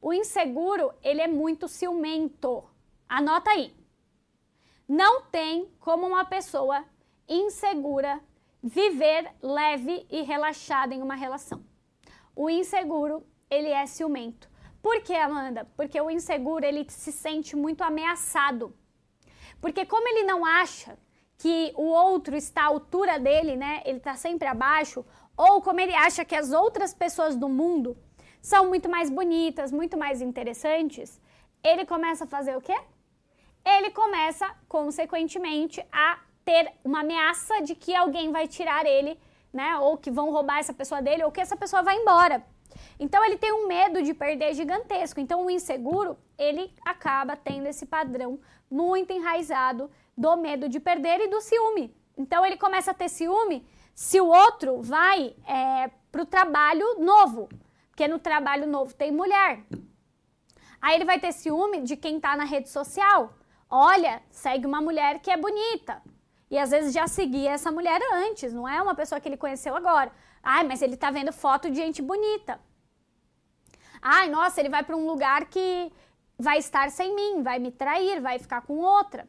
O 0.00 0.12
inseguro, 0.12 0.92
ele 1.02 1.20
é 1.20 1.28
muito 1.28 1.68
ciumento. 1.68 2.64
Anota 3.10 3.50
aí. 3.50 3.74
Não 4.86 5.22
tem 5.22 5.68
como 5.80 6.06
uma 6.06 6.24
pessoa 6.24 6.84
insegura 7.28 8.20
viver 8.62 9.28
leve 9.42 10.06
e 10.08 10.22
relaxada 10.22 10.94
em 10.94 11.02
uma 11.02 11.16
relação. 11.16 11.64
O 12.36 12.48
inseguro, 12.48 13.26
ele 13.50 13.68
é 13.68 13.84
ciumento. 13.84 14.48
Por 14.80 15.02
que, 15.02 15.12
Amanda? 15.12 15.68
Porque 15.76 16.00
o 16.00 16.08
inseguro, 16.08 16.64
ele 16.64 16.88
se 16.88 17.10
sente 17.10 17.56
muito 17.56 17.82
ameaçado. 17.82 18.72
Porque 19.60 19.84
como 19.84 20.06
ele 20.06 20.22
não 20.22 20.46
acha 20.46 20.96
que 21.36 21.72
o 21.76 21.86
outro 21.86 22.36
está 22.36 22.62
à 22.62 22.66
altura 22.66 23.18
dele, 23.18 23.56
né? 23.56 23.82
Ele 23.84 23.98
está 23.98 24.14
sempre 24.14 24.46
abaixo, 24.46 25.04
ou 25.36 25.60
como 25.60 25.80
ele 25.80 25.96
acha 25.96 26.24
que 26.24 26.36
as 26.36 26.52
outras 26.52 26.94
pessoas 26.94 27.34
do 27.34 27.48
mundo 27.48 27.98
são 28.40 28.68
muito 28.68 28.88
mais 28.88 29.10
bonitas, 29.10 29.72
muito 29.72 29.98
mais 29.98 30.22
interessantes, 30.22 31.20
ele 31.60 31.84
começa 31.84 32.22
a 32.22 32.28
fazer 32.28 32.56
o 32.56 32.60
quê? 32.60 32.78
Ele 33.64 33.90
começa, 33.90 34.48
consequentemente, 34.68 35.84
a 35.92 36.18
ter 36.44 36.72
uma 36.84 37.00
ameaça 37.00 37.60
de 37.62 37.74
que 37.74 37.94
alguém 37.94 38.32
vai 38.32 38.48
tirar 38.48 38.86
ele, 38.86 39.18
né? 39.52 39.76
Ou 39.78 39.96
que 39.96 40.10
vão 40.10 40.30
roubar 40.30 40.58
essa 40.58 40.72
pessoa 40.72 41.02
dele, 41.02 41.24
ou 41.24 41.32
que 41.32 41.40
essa 41.40 41.56
pessoa 41.56 41.82
vai 41.82 41.96
embora. 41.96 42.44
Então 42.98 43.24
ele 43.24 43.36
tem 43.36 43.52
um 43.52 43.66
medo 43.66 44.02
de 44.02 44.14
perder 44.14 44.54
gigantesco. 44.54 45.20
Então 45.20 45.44
o 45.44 45.50
inseguro, 45.50 46.16
ele 46.38 46.72
acaba 46.84 47.36
tendo 47.36 47.66
esse 47.66 47.86
padrão 47.86 48.40
muito 48.70 49.12
enraizado 49.12 49.90
do 50.16 50.36
medo 50.36 50.68
de 50.68 50.78
perder 50.78 51.20
e 51.20 51.28
do 51.28 51.40
ciúme. 51.40 51.94
Então 52.16 52.44
ele 52.44 52.56
começa 52.56 52.90
a 52.90 52.94
ter 52.94 53.08
ciúme 53.08 53.66
se 53.94 54.20
o 54.20 54.26
outro 54.26 54.80
vai 54.82 55.34
é, 55.46 55.90
para 56.10 56.22
o 56.22 56.26
trabalho 56.26 56.98
novo, 56.98 57.48
porque 57.90 58.06
no 58.06 58.18
trabalho 58.18 58.66
novo 58.66 58.94
tem 58.94 59.10
mulher. 59.10 59.64
Aí 60.80 60.94
ele 60.94 61.04
vai 61.04 61.18
ter 61.18 61.32
ciúme 61.32 61.82
de 61.82 61.96
quem 61.96 62.16
está 62.16 62.36
na 62.36 62.44
rede 62.44 62.68
social. 62.68 63.34
Olha, 63.70 64.20
segue 64.30 64.66
uma 64.66 64.80
mulher 64.80 65.20
que 65.20 65.30
é 65.30 65.36
bonita. 65.36 66.02
E 66.50 66.58
às 66.58 66.70
vezes 66.70 66.92
já 66.92 67.06
seguia 67.06 67.52
essa 67.52 67.70
mulher 67.70 68.00
antes, 68.12 68.52
não 68.52 68.68
é 68.68 68.82
uma 68.82 68.94
pessoa 68.94 69.20
que 69.20 69.28
ele 69.28 69.36
conheceu 69.36 69.76
agora. 69.76 70.10
Ai, 70.42 70.64
mas 70.64 70.82
ele 70.82 70.94
está 70.94 71.10
vendo 71.10 71.32
foto 71.32 71.70
de 71.70 71.76
gente 71.76 72.02
bonita. 72.02 72.60
Ai, 74.02 74.28
nossa, 74.28 74.60
ele 74.60 74.68
vai 74.68 74.82
para 74.82 74.96
um 74.96 75.06
lugar 75.06 75.44
que 75.44 75.92
vai 76.36 76.58
estar 76.58 76.90
sem 76.90 77.14
mim, 77.14 77.42
vai 77.42 77.58
me 77.58 77.70
trair, 77.70 78.20
vai 78.20 78.38
ficar 78.38 78.62
com 78.62 78.78
outra. 78.78 79.28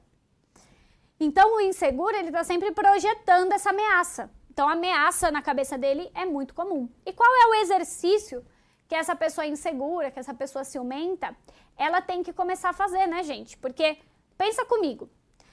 Então, 1.20 1.58
o 1.58 1.62
inseguro, 1.62 2.16
ele 2.16 2.30
está 2.30 2.44
sempre 2.44 2.72
projetando 2.72 3.52
essa 3.52 3.70
ameaça. 3.70 4.32
Então, 4.50 4.68
a 4.68 4.72
ameaça 4.72 5.30
na 5.30 5.42
cabeça 5.42 5.78
dele 5.78 6.10
é 6.16 6.26
muito 6.26 6.56
comum. 6.56 6.90
E 7.06 7.14
qual 7.14 7.30
é 7.30 7.48
o 7.48 7.56
exercício 7.62 8.44
que 8.88 8.96
essa 8.96 9.16
pessoa 9.16 9.46
insegura, 9.46 10.10
que 10.10 10.20
essa 10.20 10.34
pessoa 10.34 10.64
ciumenta, 10.64 11.36
ela 11.78 12.02
tem 12.02 12.24
que 12.24 12.34
começar 12.34 12.70
a 12.70 12.74
fazer, 12.74 13.06
né, 13.08 13.22
gente? 13.24 13.56
Porque, 13.58 13.98
pensa 14.42 14.66
comigo, 14.66 15.08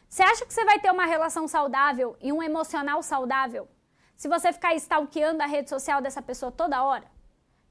você 0.08 0.22
acha 0.22 0.46
que 0.46 0.54
você 0.54 0.64
vai 0.64 0.78
ter 0.78 0.90
uma 0.90 1.04
relação 1.04 1.46
saudável 1.46 2.16
e 2.22 2.32
um 2.32 2.42
emocional 2.42 3.02
saudável 3.02 3.68
se 4.16 4.26
você 4.26 4.50
ficar 4.50 4.74
stalkeando 4.76 5.42
a 5.42 5.46
rede 5.46 5.68
social 5.68 6.00
dessa 6.00 6.22
pessoa 6.22 6.50
toda 6.50 6.82
hora? 6.82 7.06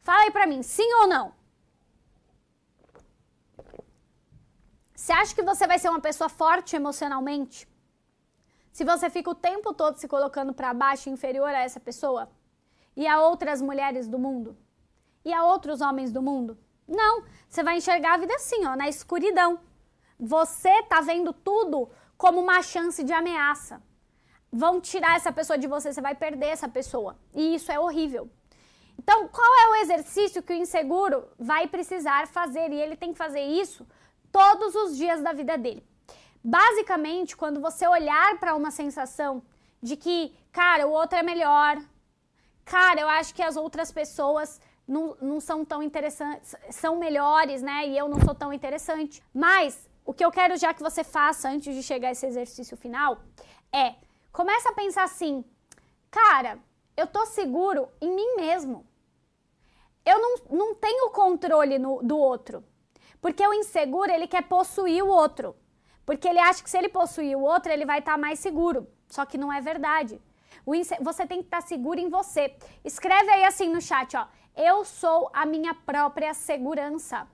Fala 0.02 0.22
aí 0.22 0.32
pra 0.32 0.46
mim, 0.46 0.62
sim 0.62 0.88
ou 1.02 1.08
não? 1.08 1.34
Você 4.94 5.12
acha 5.12 5.34
que 5.34 5.42
você 5.42 5.66
vai 5.66 5.80
ser 5.80 5.90
uma 5.90 6.00
pessoa 6.00 6.30
forte 6.30 6.76
emocionalmente? 6.76 7.68
Se 8.72 8.84
você 8.86 9.10
fica 9.10 9.32
o 9.32 9.42
tempo 9.50 9.74
todo 9.74 9.98
se 9.98 10.08
colocando 10.08 10.54
para 10.54 10.72
baixo, 10.72 11.10
inferior 11.10 11.50
a 11.50 11.64
essa 11.64 11.80
pessoa? 11.80 12.30
E 12.96 13.08
a 13.08 13.20
outras 13.22 13.60
mulheres 13.60 14.08
do 14.08 14.20
mundo? 14.20 14.56
E 15.26 15.34
a 15.34 15.44
outros 15.44 15.82
homens 15.82 16.12
do 16.12 16.22
mundo? 16.22 16.60
Não, 16.88 17.24
você 17.50 17.64
vai 17.64 17.78
enxergar 17.78 18.14
a 18.14 18.18
vida 18.18 18.36
assim, 18.36 18.68
ó, 18.68 18.76
na 18.76 18.88
escuridão. 18.88 19.60
Você 20.20 20.84
tá 20.84 21.02
vendo 21.02 21.32
tudo 21.32 21.90
como 22.18 22.40
uma 22.40 22.62
chance 22.62 23.04
de 23.04 23.14
ameaça. 23.14 23.82
Vão 24.52 24.82
tirar 24.82 25.16
essa 25.16 25.32
pessoa 25.32 25.58
de 25.58 25.68
você, 25.68 25.94
você 25.94 26.02
vai 26.02 26.16
perder 26.16 26.48
essa 26.48 26.68
pessoa. 26.68 27.18
E 27.34 27.56
isso 27.56 27.72
é 27.72 27.80
horrível. 27.80 28.30
Então, 28.98 29.28
qual 29.28 29.60
é 29.60 29.68
o 29.70 29.76
exercício 29.76 30.42
que 30.42 30.54
o 30.54 30.56
inseguro 30.56 31.28
vai 31.38 31.68
precisar 31.68 32.28
fazer? 32.28 32.72
E 32.72 32.82
ele 32.82 32.96
tem 32.96 33.12
que 33.12 33.18
fazer 33.18 33.42
isso 33.42 33.86
todos 34.32 34.74
os 34.74 34.98
dias 34.98 35.22
da 35.22 35.34
vida 35.34 35.58
dele. 35.58 35.86
Basicamente, 36.44 37.38
quando 37.38 37.62
você 37.62 37.88
olhar 37.88 38.40
para 38.40 38.56
uma 38.56 38.72
sensação 38.72 39.44
de 39.82 39.96
que, 39.96 40.36
cara, 40.52 40.88
o 40.88 40.92
outro 40.92 41.20
é 41.20 41.24
melhor, 41.24 41.78
cara, 42.66 43.02
eu 43.02 43.10
acho 43.10 43.36
que 43.36 43.44
as 43.44 43.56
outras 43.56 43.92
pessoas 43.92 44.60
não, 44.88 45.16
não 45.22 45.40
são 45.40 45.64
tão 45.64 45.84
interessantes, 45.84 46.56
são 46.72 46.98
melhores, 46.98 47.62
né? 47.62 47.88
E 47.88 47.98
eu 47.98 48.08
não 48.08 48.20
sou 48.22 48.34
tão 48.34 48.52
interessante. 48.52 49.22
Mas 49.34 49.88
o 50.08 50.13
que 50.13 50.24
eu 50.24 50.32
quero 50.32 50.56
já 50.56 50.74
que 50.74 50.82
você 50.82 51.04
faça 51.04 51.50
antes 51.50 51.76
de 51.76 51.84
chegar 51.84 52.08
a 52.08 52.12
esse 52.12 52.26
exercício 52.26 52.78
final 52.78 53.20
é 53.74 53.96
começa 54.32 54.70
a 54.70 54.74
pensar 54.74 55.04
assim, 55.04 55.43
cara, 56.10 56.60
eu 56.96 57.06
tô 57.06 57.26
seguro 57.26 57.89
em 58.00 58.10
mim 58.15 58.36
mesmo. 58.38 58.88
Eu 60.06 60.17
não, 60.22 60.36
não 60.50 60.76
tenho 60.76 61.10
controle 61.10 61.78
no, 61.78 62.02
do 62.02 62.17
outro. 62.17 62.63
Porque 63.20 63.46
o 63.46 63.54
inseguro, 63.54 64.10
ele 64.10 64.28
quer 64.28 64.43
possuir 64.43 65.04
o 65.04 65.10
outro. 65.10 65.54
Porque 66.06 66.26
ele 66.26 66.39
acha 66.39 66.63
que 66.63 66.70
se 66.70 66.78
ele 66.78 66.88
possuir 66.88 67.36
o 67.36 67.41
outro, 67.41 67.70
ele 67.70 67.86
vai 67.86 68.00
estar 68.00 68.13
tá 68.13 68.17
mais 68.17 68.39
seguro. 68.39 68.88
Só 69.10 69.26
que 69.26 69.38
não 69.38 69.52
é 69.52 69.60
verdade. 69.60 70.22
Você 71.02 71.28
tem 71.28 71.39
que 71.39 71.48
estar 71.48 71.62
tá 71.62 71.67
seguro 71.67 72.00
em 72.00 72.10
você. 72.10 72.56
Escreve 72.86 73.30
aí 73.30 73.43
assim 73.43 73.67
no 73.67 73.82
chat, 73.82 74.15
ó. 74.15 74.26
Eu 74.56 74.86
sou 74.86 75.30
a 75.34 75.46
minha 75.46 75.74
própria 75.74 76.34
segurança. 76.34 77.28